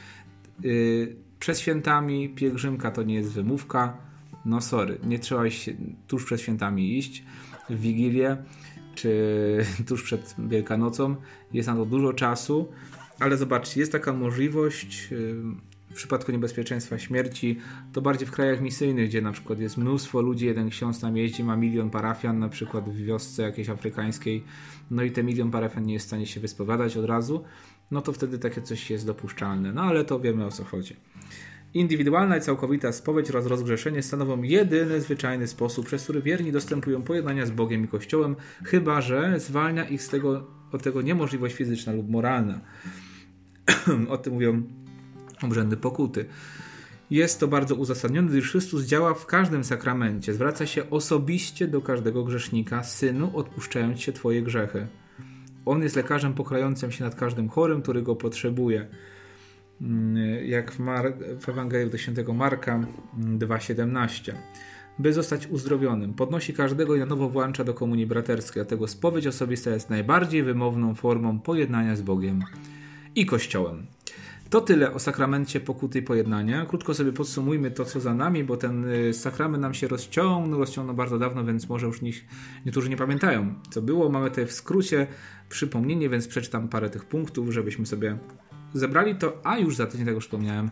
Yy, 0.63 1.15
przed 1.39 1.59
świętami 1.59 2.29
pielgrzymka 2.29 2.91
to 2.91 3.03
nie 3.03 3.15
jest 3.15 3.31
wymówka. 3.31 3.97
No 4.45 4.61
sorry, 4.61 4.97
nie 5.03 5.19
trzeba 5.19 5.49
się 5.49 5.73
tuż 6.07 6.25
przed 6.25 6.41
świętami 6.41 6.97
iść 6.97 7.23
w 7.69 7.79
Wigilię 7.79 8.37
czy 8.97 9.11
tuż 9.87 10.03
przed 10.03 10.35
Wielkanocą. 10.39 11.15
Jest 11.53 11.67
na 11.67 11.75
to 11.75 11.85
dużo 11.85 12.13
czasu, 12.13 12.67
ale 13.19 13.37
zobaczcie, 13.37 13.79
jest 13.79 13.91
taka 13.91 14.13
możliwość 14.13 15.09
w 15.91 15.93
przypadku 15.93 16.31
niebezpieczeństwa 16.31 16.99
śmierci, 16.99 17.59
to 17.93 18.01
bardziej 18.01 18.27
w 18.27 18.31
krajach 18.31 18.61
misyjnych, 18.61 19.09
gdzie 19.09 19.21
na 19.21 19.31
przykład 19.31 19.59
jest 19.59 19.77
mnóstwo 19.77 20.21
ludzi, 20.21 20.45
jeden 20.45 20.69
ksiądz 20.69 21.01
tam 21.01 21.17
jeździ, 21.17 21.43
ma 21.43 21.55
milion 21.55 21.89
parafian, 21.89 22.39
na 22.39 22.49
przykład 22.49 22.89
w 22.89 22.97
wiosce 22.97 23.43
jakiejś 23.43 23.69
afrykańskiej, 23.69 24.43
no 24.91 25.03
i 25.03 25.11
te 25.11 25.23
milion 25.23 25.51
parafian 25.51 25.83
nie 25.83 25.93
jest 25.93 26.05
w 26.05 26.07
stanie 26.07 26.25
się 26.25 26.39
wyspowiadać 26.39 26.97
od 26.97 27.05
razu, 27.05 27.43
no 27.91 28.01
to 28.01 28.13
wtedy 28.13 28.39
takie 28.39 28.61
coś 28.61 28.89
jest 28.89 29.05
dopuszczalne. 29.05 29.73
No 29.73 29.81
ale 29.81 30.05
to 30.05 30.19
wiemy 30.19 30.45
o 30.45 30.51
co 30.51 30.63
chodzi. 30.63 30.95
Indywidualna 31.73 32.37
i 32.37 32.41
całkowita 32.41 32.91
spowiedź 32.91 33.29
oraz 33.29 33.45
rozgrzeszenie 33.45 34.03
stanowią 34.03 34.43
jedyny 34.43 35.01
zwyczajny 35.01 35.47
sposób, 35.47 35.85
przez 35.85 36.03
który 36.03 36.21
wierni 36.21 36.51
dostępują 36.51 37.01
pojednania 37.01 37.45
z 37.45 37.51
Bogiem 37.51 37.83
i 37.83 37.87
Kościołem, 37.87 38.35
chyba 38.63 39.01
że 39.01 39.39
zwalnia 39.39 39.85
ich 39.85 40.03
z 40.03 40.09
tego, 40.09 40.47
od 40.71 40.83
tego 40.83 41.01
niemożliwość 41.01 41.55
fizyczna 41.55 41.93
lub 41.93 42.09
moralna. 42.09 42.59
o 44.09 44.17
tym 44.17 44.33
mówią 44.33 44.63
obrzędy 45.43 45.77
pokuty. 45.77 46.25
Jest 47.09 47.39
to 47.39 47.47
bardzo 47.47 47.75
uzasadnione, 47.75 48.29
gdyż 48.29 48.51
Chrystus 48.51 48.85
działa 48.85 49.13
w 49.13 49.25
każdym 49.25 49.63
sakramencie. 49.63 50.33
Zwraca 50.33 50.65
się 50.65 50.89
osobiście 50.89 51.67
do 51.67 51.81
każdego 51.81 52.23
grzesznika, 52.23 52.83
synu, 52.83 53.31
odpuszczając 53.37 54.01
się 54.01 54.11
Twoje 54.11 54.41
grzechy. 54.41 54.87
On 55.65 55.83
jest 55.83 55.95
lekarzem 55.95 56.33
pochrającym 56.33 56.91
się 56.91 57.03
nad 57.03 57.15
każdym 57.15 57.49
chorym, 57.49 57.81
który 57.81 58.01
go 58.01 58.15
potrzebuje. 58.15 58.87
Mm, 59.81 60.45
jak 60.45 60.71
w, 60.71 60.79
Mar 60.79 61.13
w 61.39 61.49
Ewangelii 61.49 61.91
do 61.91 61.97
świętego 61.97 62.33
Marka 62.33 62.79
2,17. 63.19 64.31
Mm, 64.31 64.43
By 64.99 65.13
zostać 65.13 65.47
uzdrowionym, 65.47 66.13
podnosi 66.13 66.53
każdego 66.53 66.95
i 66.95 66.99
na 66.99 67.05
nowo 67.05 67.29
włącza 67.29 67.63
do 67.63 67.73
komunii 67.73 68.05
braterskiej, 68.05 68.63
dlatego 68.63 68.87
spowiedź 68.87 69.27
osobista 69.27 69.69
jest 69.69 69.89
najbardziej 69.89 70.43
wymowną 70.43 70.95
formą 70.95 71.39
pojednania 71.39 71.95
z 71.95 72.01
Bogiem 72.01 72.43
i 73.15 73.25
Kościołem. 73.25 73.85
To 74.49 74.61
tyle 74.61 74.93
o 74.93 74.99
sakramencie 74.99 75.59
pokuty 75.59 75.99
i 75.99 76.01
pojednania. 76.01 76.65
Krótko 76.65 76.93
sobie 76.93 77.13
podsumujmy 77.13 77.71
to, 77.71 77.85
co 77.85 77.99
za 77.99 78.13
nami, 78.13 78.43
bo 78.43 78.57
ten 78.57 78.89
y, 78.89 79.13
sakrament 79.13 79.61
nam 79.61 79.73
się 79.73 79.87
rozciągnął, 79.87 80.59
rozciągnął 80.59 80.95
bardzo 80.95 81.19
dawno, 81.19 81.45
więc 81.45 81.69
może 81.69 81.87
już 81.87 82.01
nich 82.01 82.25
niektórzy 82.65 82.89
nie 82.89 82.97
pamiętają, 82.97 83.53
co 83.69 83.81
było. 83.81 84.09
Mamy 84.09 84.29
tutaj 84.29 84.45
w 84.45 84.51
skrócie 84.51 85.07
przypomnienie, 85.49 86.09
więc 86.09 86.27
przeczytam 86.27 86.67
parę 86.67 86.89
tych 86.89 87.05
punktów, 87.05 87.51
żebyśmy 87.51 87.85
sobie 87.85 88.17
zebrali 88.73 89.15
to, 89.15 89.41
a 89.43 89.57
już 89.57 89.75
za 89.75 89.85
tydzień, 89.85 90.05
tak 90.05 90.15
już 90.15 90.23
wspomniałem, 90.23 90.71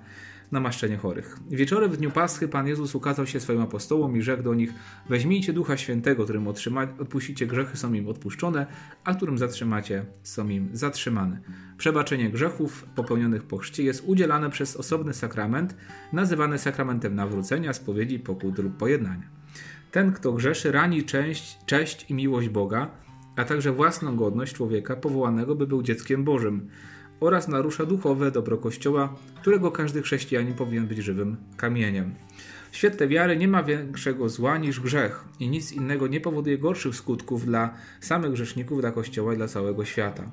namaszczenie 0.52 0.98
chorych. 0.98 1.38
Wieczorem 1.50 1.92
w 1.92 1.98
dniu 1.98 2.12
Paschy 2.12 2.48
Pan 2.48 2.68
Jezus 2.68 2.96
ukazał 2.96 3.28
się 3.28 3.40
swoim 3.40 3.62
apostołom 3.62 4.18
i 4.18 4.22
rzekł 4.22 4.44
do 4.44 4.54
nich: 4.54 4.74
Weźmijcie 5.10 5.54
Ducha 5.54 5.78
Świętego, 5.78 6.24
którym 6.24 6.48
otrzyma, 6.48 6.88
odpuścicie 7.00 7.48
grzechy, 7.48 7.78
są 7.78 7.94
im 7.94 8.10
odpuszczone, 8.10 8.66
a 9.04 9.14
którym 9.14 9.38
zatrzymacie, 9.38 10.06
są 10.24 10.50
im 10.50 10.70
zatrzymane. 10.74 11.40
Przebaczenie 11.78 12.30
grzechów 12.30 12.86
popełnionych 12.96 13.44
po 13.44 13.58
chrzcie 13.58 13.84
jest 13.84 14.04
udzielane 14.08 14.50
przez 14.50 14.76
osobny 14.76 15.14
sakrament, 15.14 15.76
nazywany 16.14 16.58
sakramentem 16.58 17.16
nawrócenia, 17.16 17.74
spowiedzi, 17.74 18.20
pokut 18.20 18.60
lub 18.60 18.78
pojednania. 18.78 19.30
Ten, 19.92 20.12
kto 20.12 20.34
grzeszy, 20.34 20.72
rani 20.72 21.04
cześć, 21.04 21.58
cześć 21.66 22.06
i 22.10 22.14
miłość 22.14 22.50
Boga, 22.50 22.92
a 23.36 23.44
także 23.44 23.72
własną 23.72 24.16
godność 24.16 24.54
człowieka 24.54 24.96
powołanego, 24.96 25.56
by 25.56 25.68
był 25.68 25.84
dzieckiem 25.84 26.24
Bożym 26.24 26.70
oraz 27.28 27.48
narusza 27.48 27.86
duchowe 27.86 28.32
dobro 28.32 28.58
Kościoła, 28.58 29.16
którego 29.42 29.72
każdy 29.72 30.02
chrześcijanin 30.02 30.54
powinien 30.54 30.88
być 30.88 30.98
żywym 30.98 31.38
kamieniem. 31.58 32.16
W 32.72 32.78
świetle 32.78 33.08
wiary 33.08 33.38
nie 33.38 33.48
ma 33.48 33.64
większego 33.64 34.30
zła 34.30 34.58
niż 34.58 34.80
grzech 34.80 35.26
i 35.40 35.50
nic 35.50 35.72
innego 35.72 36.08
nie 36.08 36.22
powoduje 36.22 36.58
gorszych 36.58 36.96
skutków 36.96 37.46
dla 37.46 37.74
samych 38.00 38.32
grzeszników, 38.32 38.82
dla 38.82 38.92
Kościoła 38.92 39.34
i 39.34 39.38
dla 39.38 39.48
całego 39.48 39.86
świata. 39.86 40.24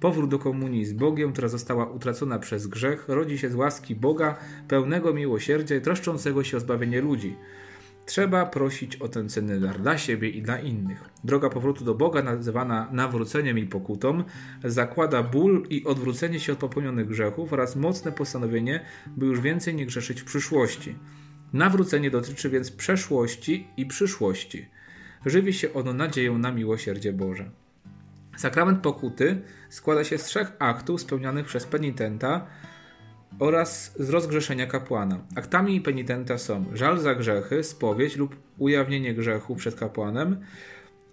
Powrót 0.00 0.30
do 0.30 0.38
komunii 0.38 0.84
z 0.84 0.92
Bogiem, 0.92 1.32
która 1.32 1.48
została 1.48 1.86
utracona 1.86 2.38
przez 2.38 2.66
grzech, 2.66 3.04
rodzi 3.08 3.38
się 3.38 3.50
z 3.50 3.54
łaski 3.54 3.94
Boga, 3.94 4.36
pełnego 4.68 5.14
miłosierdzia 5.14 5.76
i 5.76 5.80
troszczącego 5.80 6.44
się 6.44 6.56
o 6.56 6.60
zbawienie 6.60 7.00
ludzi. 7.00 7.36
Trzeba 8.08 8.46
prosić 8.46 8.96
o 8.96 9.08
ten 9.08 9.28
cenny 9.28 9.60
dar 9.60 9.80
dla 9.80 9.98
siebie 9.98 10.28
i 10.28 10.42
dla 10.42 10.58
innych. 10.58 11.10
Droga 11.24 11.50
powrotu 11.50 11.84
do 11.84 11.94
Boga, 11.94 12.22
nazywana 12.22 12.88
nawróceniem 12.92 13.58
i 13.58 13.66
pokutą, 13.66 14.24
zakłada 14.64 15.22
ból 15.22 15.66
i 15.70 15.84
odwrócenie 15.84 16.40
się 16.40 16.52
od 16.52 16.58
popełnionych 16.58 17.06
grzechów 17.06 17.52
oraz 17.52 17.76
mocne 17.76 18.12
postanowienie, 18.12 18.84
by 19.06 19.26
już 19.26 19.40
więcej 19.40 19.74
nie 19.74 19.86
grzeszyć 19.86 20.20
w 20.20 20.24
przyszłości. 20.24 20.94
Nawrócenie 21.52 22.10
dotyczy 22.10 22.50
więc 22.50 22.70
przeszłości 22.70 23.66
i 23.76 23.86
przyszłości. 23.86 24.68
Żywi 25.26 25.52
się 25.52 25.72
ono 25.72 25.92
nadzieją 25.92 26.38
na 26.38 26.52
miłosierdzie 26.52 27.12
Boże. 27.12 27.50
Sakrament 28.36 28.80
pokuty 28.80 29.40
składa 29.68 30.04
się 30.04 30.18
z 30.18 30.24
trzech 30.24 30.52
aktów 30.58 31.00
spełnianych 31.00 31.46
przez 31.46 31.66
penitenta 31.66 32.46
oraz 33.38 33.94
z 33.98 34.10
rozgrzeszenia 34.10 34.66
kapłana. 34.66 35.18
Aktami 35.36 35.80
penitenta 35.80 36.38
są 36.38 36.64
żal 36.72 36.98
za 36.98 37.14
grzechy, 37.14 37.64
spowiedź 37.64 38.16
lub 38.16 38.36
ujawnienie 38.58 39.14
grzechu 39.14 39.56
przed 39.56 39.74
kapłanem 39.74 40.40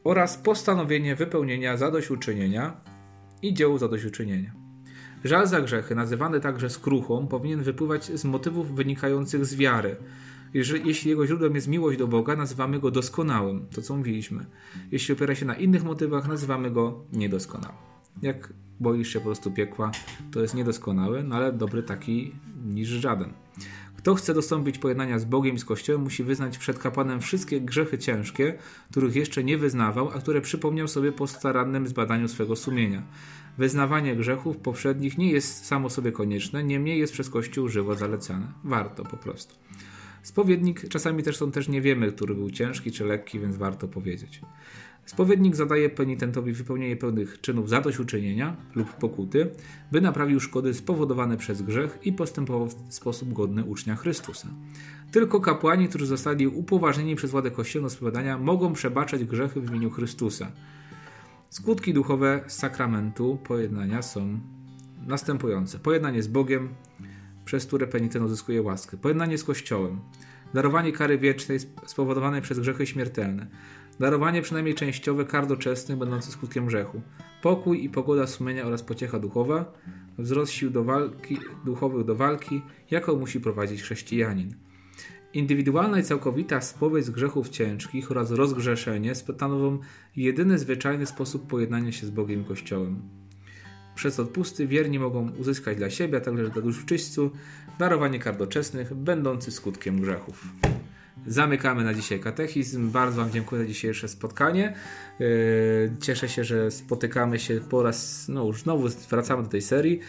oraz 0.04 0.38
postanowienie 0.38 1.15
wypełnienia 1.15 1.78
zadośćuczynienia 1.78 2.82
i 3.41 3.54
dziełu 3.54 3.78
zadośćuczynienia. 3.78 4.54
Żal 5.23 5.47
za 5.47 5.62
grzechy, 5.62 5.95
nazywany 5.95 6.39
także 6.39 6.69
skruchą, 6.69 7.28
powinien 7.28 7.63
wypływać 7.63 8.06
z 8.06 8.25
motywów 8.25 8.75
wynikających 8.75 9.45
z 9.45 9.56
wiary. 9.56 9.95
Jeżeli, 10.54 10.88
jeśli 10.88 11.10
jego 11.10 11.28
źródłem 11.28 11.56
jest 11.56 11.67
miłość 11.67 11.97
do 11.99 12.08
Boga, 12.08 12.36
nazywamy 12.36 12.80
go 12.80 12.91
doskonałym, 12.91 13.67
to 13.75 13.82
co 13.82 13.95
mówiliśmy. 13.95 14.45
Jeśli 14.91 15.13
opiera 15.13 15.36
się 15.36 15.45
na 15.45 15.56
innych 15.56 15.84
motywach, 15.84 16.28
nazywamy 16.28 16.71
go 16.71 17.04
niedoskonałym. 17.13 17.78
Jak 18.21 18.54
boisz 18.80 19.14
się 19.14 19.20
po 19.20 19.26
prostu 19.26 19.52
piekła, 19.52 19.92
to 20.32 20.42
jest 20.42 20.56
niedoskonały, 20.56 21.24
no 21.24 21.36
ale 21.36 21.54
dobry 21.54 21.84
taki 21.84 22.32
niż 22.66 22.90
żaden. 22.90 23.34
Kto 23.98 24.16
chce 24.16 24.34
dostąpić 24.34 24.78
pojednania 24.78 25.20
z 25.20 25.26
Bogiem 25.26 25.56
i 25.56 25.60
z 25.60 25.66
Kościołem, 25.66 26.02
musi 26.02 26.24
wyznać 26.24 26.58
przed 26.58 26.80
kapłanem 26.80 27.22
wszystkie 27.22 27.62
grzechy 27.62 27.98
ciężkie, 27.98 28.58
których 28.92 29.16
jeszcze 29.16 29.44
nie 29.44 29.58
wyznawał, 29.58 30.10
a 30.10 30.20
które 30.20 30.42
przypomniał 30.42 30.88
sobie 30.88 31.12
po 31.12 31.28
starannym 31.28 31.88
zbadaniu 31.88 32.28
swego 32.28 32.56
sumienia. 32.56 33.04
Wyznawanie 33.58 34.16
grzechów 34.16 34.58
poprzednich 34.58 35.18
nie 35.18 35.32
jest 35.32 35.66
samo 35.66 35.90
sobie 35.90 36.12
konieczne, 36.12 36.64
niemniej 36.64 37.00
jest 37.00 37.14
przez 37.14 37.30
Kościół 37.30 37.68
żywo 37.68 37.96
zalecane. 37.96 38.48
Warto 38.64 39.04
po 39.04 39.18
prostu. 39.18 39.56
Spowiednik 40.24 40.90
czasami 40.90 41.24
też 41.24 41.38
są 41.38 41.52
też 41.52 41.68
nie 41.68 41.82
wiemy, 41.82 42.12
który 42.12 42.36
był 42.36 42.52
ciężki 42.52 42.92
czy 42.92 43.06
lekki, 43.06 43.40
więc 43.40 43.58
warto 43.58 43.88
powiedzieć. 43.88 44.42
Spowiednik 45.06 45.56
zadaje 45.56 45.89
penitentowi 45.89 46.54
wypełnienie 46.54 46.96
pełnych 46.96 47.41
czynów 47.41 47.70
zadośćuczynienia 47.70 48.56
lub 48.76 48.94
pokuty, 48.94 49.50
by 49.91 50.02
naprawił 50.02 50.39
szkody 50.39 50.74
spowodowane 50.74 51.38
przez 51.38 51.62
grzech 51.62 52.00
i 52.04 52.13
postępował 52.13 52.68
w 52.68 52.94
sposób 52.94 53.34
godny 53.34 53.63
ucznia 53.63 53.96
Chrystusa. 53.96 54.48
Tylko 55.12 55.39
kapłani, 55.39 55.88
którzy 55.88 56.06
zostali 56.06 56.48
upoważnieni 56.48 57.15
przez 57.15 57.32
władzę 57.32 57.52
kościelną 57.52 57.89
spowiadania, 57.89 58.38
mogą 58.38 58.74
przebaczać 58.74 59.24
grzechy 59.24 59.62
w 59.62 59.70
imieniu 59.70 59.89
Chrystusa. 59.89 60.52
Skutki 61.50 61.94
duchowe 61.94 62.44
sakramentu 62.48 63.38
pojednania 63.44 64.02
są 64.02 64.39
następujące: 65.08 65.80
pojednanie 65.80 66.24
z 66.24 66.28
Bogiem, 66.28 66.70
przez 67.46 67.65
które 67.65 67.88
penitent 67.88 68.26
uzyskuje 68.26 68.62
łaskę, 68.62 68.98
pojednanie 68.98 69.38
z 69.38 69.44
Kościołem, 69.44 70.00
darowanie 70.54 70.91
kary 70.91 71.18
wiecznej 71.18 71.60
spowodowanej 71.86 72.41
przez 72.41 72.60
grzechy 72.60 72.88
śmiertelne, 72.88 73.48
darowanie 74.00 74.42
przynajmniej 74.42 74.76
częściowe 74.76 75.26
kar 75.26 75.48
doczesnych 75.48 75.98
będących 75.98 76.34
skutkiem 76.34 76.66
grzechu, 76.66 77.02
pokój 77.42 77.84
i 77.84 77.90
pogoda 77.90 78.28
sumienia 78.28 78.66
oraz 78.66 78.84
pociecha 78.84 79.20
duchowa, 79.20 79.74
wzrost 80.18 80.52
sił 80.52 80.70
do 80.70 80.84
walki, 80.84 81.38
duchowych 81.66 82.06
do 82.06 82.16
walki, 82.16 82.62
jaką 82.92 83.16
musi 83.16 83.40
prowadzić 83.40 83.82
chrześcijanin. 83.82 84.56
Indywidualna 85.34 86.00
i 86.00 86.04
całkowita 86.04 86.62
spowiedź 86.62 87.06
z 87.06 87.10
grzechów 87.10 87.50
ciężkich 87.50 88.12
oraz 88.12 88.32
rozgrzeszenie 88.32 89.16
stanowią 89.16 89.80
jedyny 90.16 90.60
zwyczajny 90.60 91.06
sposób 91.06 91.48
pojednania 91.48 91.92
się 91.92 92.08
z 92.08 92.10
Bogiem 92.10 92.44
Kościołem. 92.44 93.02
Przez 93.96 94.20
odpusty 94.20 94.68
wierni 94.68 95.00
mogą 95.00 95.32
uzyskać 95.32 95.78
dla 95.78 95.90
siebie, 95.90 96.18
a 96.18 96.22
także 96.22 96.50
dla 96.50 96.62
dusz 96.62 96.78
w 96.78 96.86
czyśćcu 96.86 97.32
darowanie 97.80 98.20
kar 98.20 98.38
doczesnych, 98.38 98.92
skutkiem 99.50 100.02
grzechów. 100.02 100.48
Zamykamy 101.28 101.84
na 101.84 101.94
dzisiaj 101.94 102.20
katechizm. 102.20 102.92
Bardzo 102.92 103.22
Wam 103.22 103.32
dziękuję 103.32 103.62
za 103.62 103.68
dzisiejsze 103.68 104.08
spotkanie. 104.08 104.74
Yy, 105.20 105.28
cieszę 106.02 106.30
się, 106.30 106.44
że 106.44 106.72
spotykamy 106.72 107.40
się 107.40 107.62
po 107.70 107.84
raz, 107.84 108.28
no 108.30 108.46
już 108.46 108.62
znowu 108.62 108.88
wracamy 109.10 109.44
do 109.44 109.50
tej 109.50 109.62
serii. 109.62 110.00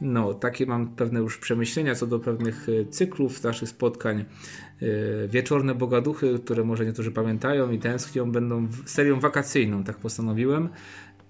No, 0.00 0.34
takie 0.34 0.66
mam 0.66 0.88
pewne 0.88 1.20
już 1.20 1.38
przemyślenia 1.38 1.94
co 1.94 2.06
do 2.06 2.18
pewnych 2.18 2.68
yy, 2.68 2.86
cyklów 2.86 3.42
naszych 3.42 3.68
spotkań. 3.68 4.24
Yy, 4.80 5.28
wieczorne 5.28 5.74
Bogaduchy, 5.74 6.38
które 6.44 6.64
może 6.64 6.86
niektórzy 6.86 7.12
pamiętają 7.12 7.70
i 7.70 7.78
tęsknią, 7.78 8.32
będą 8.32 8.68
serią 8.86 9.20
wakacyjną, 9.20 9.84
tak 9.84 9.96
postanowiłem 9.96 10.68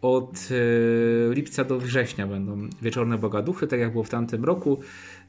od 0.05 0.49
lipca 1.31 1.65
do 1.65 1.79
września 1.79 2.27
będą 2.27 2.69
wieczorne 2.83 3.19
bogaduchy, 3.19 3.67
tak 3.67 3.81
jak 3.81 3.93
było 3.93 4.05
w 4.05 4.09
tamtym 4.09 4.45
roku. 4.45 4.81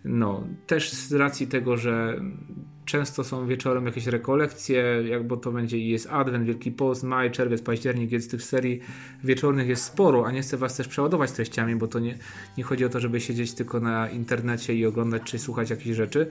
No, 0.05 0.43
też 0.67 0.93
z 0.93 1.13
racji 1.13 1.47
tego, 1.47 1.77
że 1.77 2.21
często 2.85 3.23
są 3.23 3.47
wieczorem 3.47 3.85
jakieś 3.85 4.07
rekolekcje, 4.07 5.03
jakby 5.09 5.37
to 5.37 5.51
będzie 5.51 5.77
i 5.77 5.89
jest 5.89 6.07
Adwent, 6.11 6.45
Wielki 6.45 6.71
Post, 6.71 7.03
Maj, 7.03 7.31
Czerwiec, 7.31 7.61
Październik, 7.61 8.11
jest 8.11 8.31
tych 8.31 8.43
serii 8.43 8.79
wieczornych 9.23 9.67
jest 9.67 9.83
sporo, 9.83 10.25
a 10.25 10.31
nie 10.31 10.41
chcę 10.41 10.57
Was 10.57 10.77
też 10.77 10.87
przeładować 10.87 11.31
treściami, 11.31 11.75
bo 11.75 11.87
to 11.87 11.99
nie, 11.99 12.17
nie 12.57 12.63
chodzi 12.63 12.85
o 12.85 12.89
to, 12.89 12.99
żeby 12.99 13.21
siedzieć 13.21 13.53
tylko 13.53 13.79
na 13.79 14.09
internecie 14.09 14.75
i 14.75 14.85
oglądać 14.85 15.21
czy 15.23 15.39
słuchać 15.39 15.69
jakichś 15.69 15.95
rzeczy, 15.95 16.27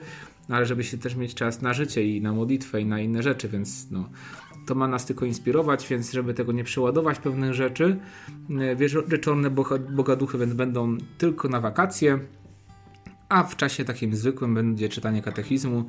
ale 0.49 0.65
żeby 0.65 0.83
się 0.83 0.97
też 0.97 1.15
mieć 1.15 1.33
czas 1.33 1.61
na 1.61 1.73
życie 1.73 2.15
i 2.15 2.21
na 2.21 2.33
modlitwę 2.33 2.81
i 2.81 2.85
na 2.85 2.99
inne 2.99 3.23
rzeczy, 3.23 3.49
więc 3.49 3.91
no, 3.91 4.09
to 4.65 4.75
ma 4.75 4.87
nas 4.87 5.05
tylko 5.05 5.25
inspirować, 5.25 5.87
więc 5.87 6.11
żeby 6.11 6.33
tego 6.33 6.51
nie 6.51 6.63
przeładować 6.63 7.19
pewnych 7.19 7.53
rzeczy, 7.53 7.99
e, 8.59 8.75
wieczorne 9.07 9.49
bogaduchy 9.89 10.37
będą 10.37 10.97
tylko 11.17 11.49
na 11.49 11.61
wakacje, 11.61 12.19
a 13.29 13.43
w 13.43 13.55
czasie 13.55 13.85
takim 13.85 14.15
zwykłym 14.15 14.55
będzie 14.55 14.89
czytanie 14.89 15.21
katechizmu. 15.21 15.85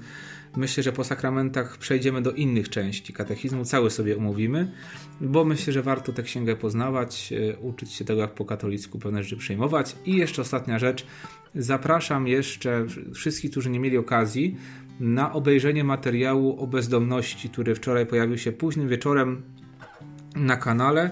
Myślę, 0.56 0.82
że 0.82 0.92
po 0.92 1.04
sakramentach 1.04 1.78
przejdziemy 1.78 2.22
do 2.22 2.32
innych 2.32 2.68
części 2.68 3.12
katechizmu, 3.12 3.64
cały 3.64 3.90
sobie 3.90 4.16
omówimy, 4.16 4.72
bo 5.20 5.44
myślę, 5.44 5.72
że 5.72 5.82
warto 5.82 6.12
tę 6.12 6.22
księgę 6.22 6.56
poznawać, 6.56 7.32
e, 7.32 7.58
uczyć 7.58 7.92
się 7.92 8.04
tego, 8.04 8.20
jak 8.20 8.34
po 8.34 8.44
katolicku 8.44 8.98
pewne 8.98 9.22
rzeczy 9.22 9.36
przejmować. 9.36 9.96
I 10.04 10.16
jeszcze 10.16 10.42
ostatnia 10.42 10.78
rzecz, 10.78 11.06
zapraszam 11.54 12.28
jeszcze 12.28 12.86
wszystkich, 13.14 13.50
którzy 13.50 13.70
nie 13.70 13.80
mieli 13.80 13.98
okazji, 13.98 14.56
na 15.00 15.32
obejrzenie 15.32 15.84
materiału 15.84 16.60
o 16.60 16.66
bezdomności, 16.66 17.48
który 17.48 17.74
wczoraj 17.74 18.06
pojawił 18.06 18.38
się 18.38 18.52
późnym 18.52 18.88
wieczorem 18.88 19.42
na 20.36 20.56
kanale. 20.56 21.10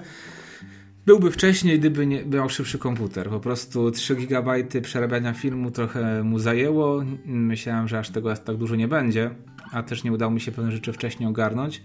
Byłby 1.06 1.30
wcześniej, 1.30 1.78
gdyby 1.78 2.06
nie, 2.06 2.24
miał 2.24 2.48
szybszy 2.48 2.78
komputer. 2.78 3.30
Po 3.30 3.40
prostu 3.40 3.90
3 3.90 4.16
GB 4.16 4.64
przerabiania 4.82 5.32
filmu 5.32 5.70
trochę 5.70 6.22
mu 6.22 6.38
zajęło. 6.38 7.04
Myślałem, 7.26 7.88
że 7.88 7.98
aż 7.98 8.10
tego 8.10 8.36
tak 8.36 8.56
dużo 8.56 8.76
nie 8.76 8.88
będzie, 8.88 9.30
a 9.72 9.82
też 9.82 10.04
nie 10.04 10.12
udało 10.12 10.32
mi 10.32 10.40
się 10.40 10.52
pewne 10.52 10.72
rzeczy 10.72 10.92
wcześniej 10.92 11.28
ogarnąć. 11.28 11.82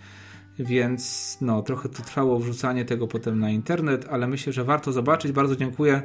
Więc 0.60 1.38
no, 1.42 1.62
trochę 1.62 1.90
to 1.90 2.04
trwało 2.04 2.40
wrzucanie 2.40 2.86
tego 2.86 3.08
potem 3.08 3.40
na 3.40 3.50
internet, 3.50 4.06
ale 4.10 4.28
myślę, 4.28 4.54
że 4.54 4.64
warto 4.64 4.92
zobaczyć. 4.92 5.32
Bardzo 5.32 5.56
dziękuję 5.56 6.02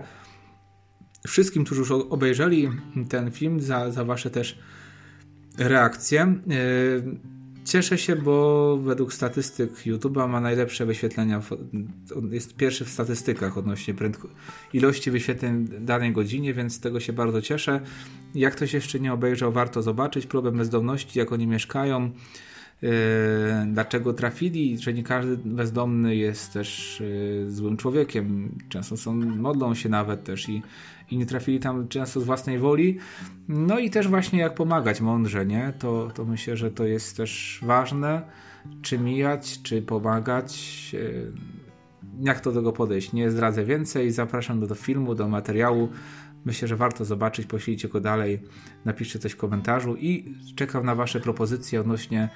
wszystkim, 1.26 1.64
którzy 1.64 1.80
już 1.80 1.90
obejrzeli 1.90 2.70
ten 3.08 3.30
film, 3.30 3.60
za, 3.60 3.90
za 3.90 4.04
Wasze 4.04 4.30
też 4.30 4.58
reakcje. 5.58 6.34
Cieszę 7.64 7.98
się, 7.98 8.16
bo 8.16 8.76
według 8.76 9.12
statystyk 9.12 9.72
YouTube'a 9.86 10.28
ma 10.28 10.40
najlepsze 10.40 10.86
wyświetlenia. 10.86 11.42
Jest 12.30 12.56
pierwszy 12.56 12.84
w 12.84 12.90
statystykach 12.90 13.58
odnośnie 13.58 13.94
prędko- 13.94 14.28
ilości 14.72 15.10
wyświetleń 15.10 15.68
danej 15.80 16.12
godzinie, 16.12 16.54
więc 16.54 16.74
z 16.74 16.80
tego 16.80 17.00
się 17.00 17.12
bardzo 17.12 17.42
cieszę. 17.42 17.80
Jak 18.34 18.56
ktoś 18.56 18.72
jeszcze 18.72 19.00
nie 19.00 19.12
obejrzał, 19.12 19.52
warto 19.52 19.82
zobaczyć 19.82 20.26
problem 20.26 20.56
bezdomności, 20.56 21.18
jak 21.18 21.32
oni 21.32 21.46
mieszkają, 21.46 22.10
dlaczego 23.66 24.12
trafili, 24.12 24.78
że 24.78 24.92
nie 24.92 25.02
każdy 25.02 25.36
bezdomny 25.36 26.16
jest 26.16 26.52
też 26.52 27.00
yy, 27.44 27.50
złym 27.50 27.76
człowiekiem. 27.76 28.58
Często 28.68 28.96
są, 28.96 29.14
modlą 29.14 29.74
się 29.74 29.88
nawet 29.88 30.24
też 30.24 30.48
i 30.48 30.62
i 31.10 31.16
nie 31.16 31.26
trafili 31.26 31.60
tam 31.60 31.88
często 31.88 32.20
z 32.20 32.24
własnej 32.24 32.58
woli. 32.58 32.98
No 33.48 33.78
i 33.78 33.90
też 33.90 34.08
właśnie 34.08 34.38
jak 34.38 34.54
pomagać 34.54 35.00
mądrze, 35.00 35.46
nie? 35.46 35.72
To, 35.78 36.10
to 36.14 36.24
myślę, 36.24 36.56
że 36.56 36.70
to 36.70 36.84
jest 36.84 37.16
też 37.16 37.60
ważne, 37.62 38.22
czy 38.82 38.98
mijać, 38.98 39.62
czy 39.62 39.82
pomagać. 39.82 40.90
E, 40.94 41.54
jak 42.20 42.40
to 42.40 42.52
do 42.52 42.60
tego 42.60 42.72
podejść? 42.72 43.12
Nie 43.12 43.30
zdradzę 43.30 43.64
więcej. 43.64 44.10
Zapraszam 44.10 44.60
do, 44.60 44.66
do 44.66 44.74
filmu, 44.74 45.14
do 45.14 45.28
materiału. 45.28 45.88
Myślę, 46.44 46.68
że 46.68 46.76
warto 46.76 47.04
zobaczyć, 47.04 47.46
poślijcie 47.46 47.88
go 47.88 48.00
dalej, 48.00 48.42
napiszcie 48.84 49.18
coś 49.18 49.32
w 49.32 49.36
komentarzu 49.36 49.96
i 49.96 50.34
czekam 50.56 50.86
na 50.86 50.94
Wasze 50.94 51.20
propozycje 51.20 51.80
odnośnie 51.80 52.28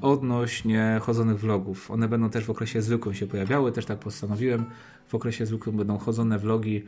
odnośnie 0.00 0.98
chodzonych 1.02 1.40
vlogów. 1.40 1.90
One 1.90 2.08
będą 2.08 2.30
też 2.30 2.44
w 2.44 2.50
okresie 2.50 2.82
zwykłym 2.82 3.14
się 3.14 3.26
pojawiały, 3.26 3.72
też 3.72 3.86
tak 3.86 3.98
postanowiłem. 3.98 4.64
W 5.08 5.14
okresie 5.14 5.46
zwykłym 5.46 5.76
będą 5.76 5.98
chodzone 5.98 6.38
vlogi. 6.38 6.84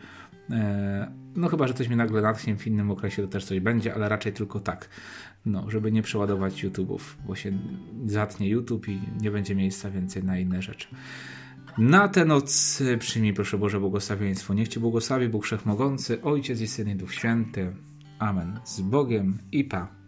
E, 0.51 1.13
no 1.37 1.49
chyba, 1.49 1.69
że 1.69 1.75
coś 1.75 1.89
mnie 1.89 1.97
nagle 1.97 2.23
natchnie 2.23 2.57
w 2.57 2.67
innym 2.67 2.91
okresie, 2.91 3.23
to 3.23 3.29
też 3.29 3.45
coś 3.45 3.61
będzie, 3.61 3.95
ale 3.95 4.09
raczej 4.09 4.33
tylko 4.33 4.61
tak. 4.61 4.89
No, 5.47 5.71
żeby 5.71 5.93
nie 5.93 6.03
przeładować 6.03 6.65
YouTube'ów, 6.65 7.01
bo 7.27 7.35
się 7.35 7.53
zatnie 8.07 8.49
YouTube 8.49 8.89
i 8.89 9.01
nie 9.21 9.31
będzie 9.31 9.55
miejsca 9.55 9.91
więcej 9.91 10.25
na 10.25 10.39
inne 10.39 10.63
rzeczy. 10.63 10.89
Na 11.79 12.09
tę 12.09 12.25
noc 12.25 12.83
przyjmij 12.99 13.33
proszę 13.33 13.59
Boże 13.59 13.81
błogosławieństwo. 13.81 14.55
Niech 14.55 14.69
Ci 14.69 14.81
błogosławi 14.81 15.29
Bóg 15.29 15.45
Wszechmogący, 15.45 16.23
Ojciec 16.23 16.61
i 16.61 16.67
Syn 16.67 16.91
i 16.91 16.97
Duch 16.97 17.15
Święty. 17.15 17.73
Amen. 18.19 18.61
Z 18.65 18.81
Bogiem 18.81 19.39
i 19.53 19.65
Pa. 19.65 20.04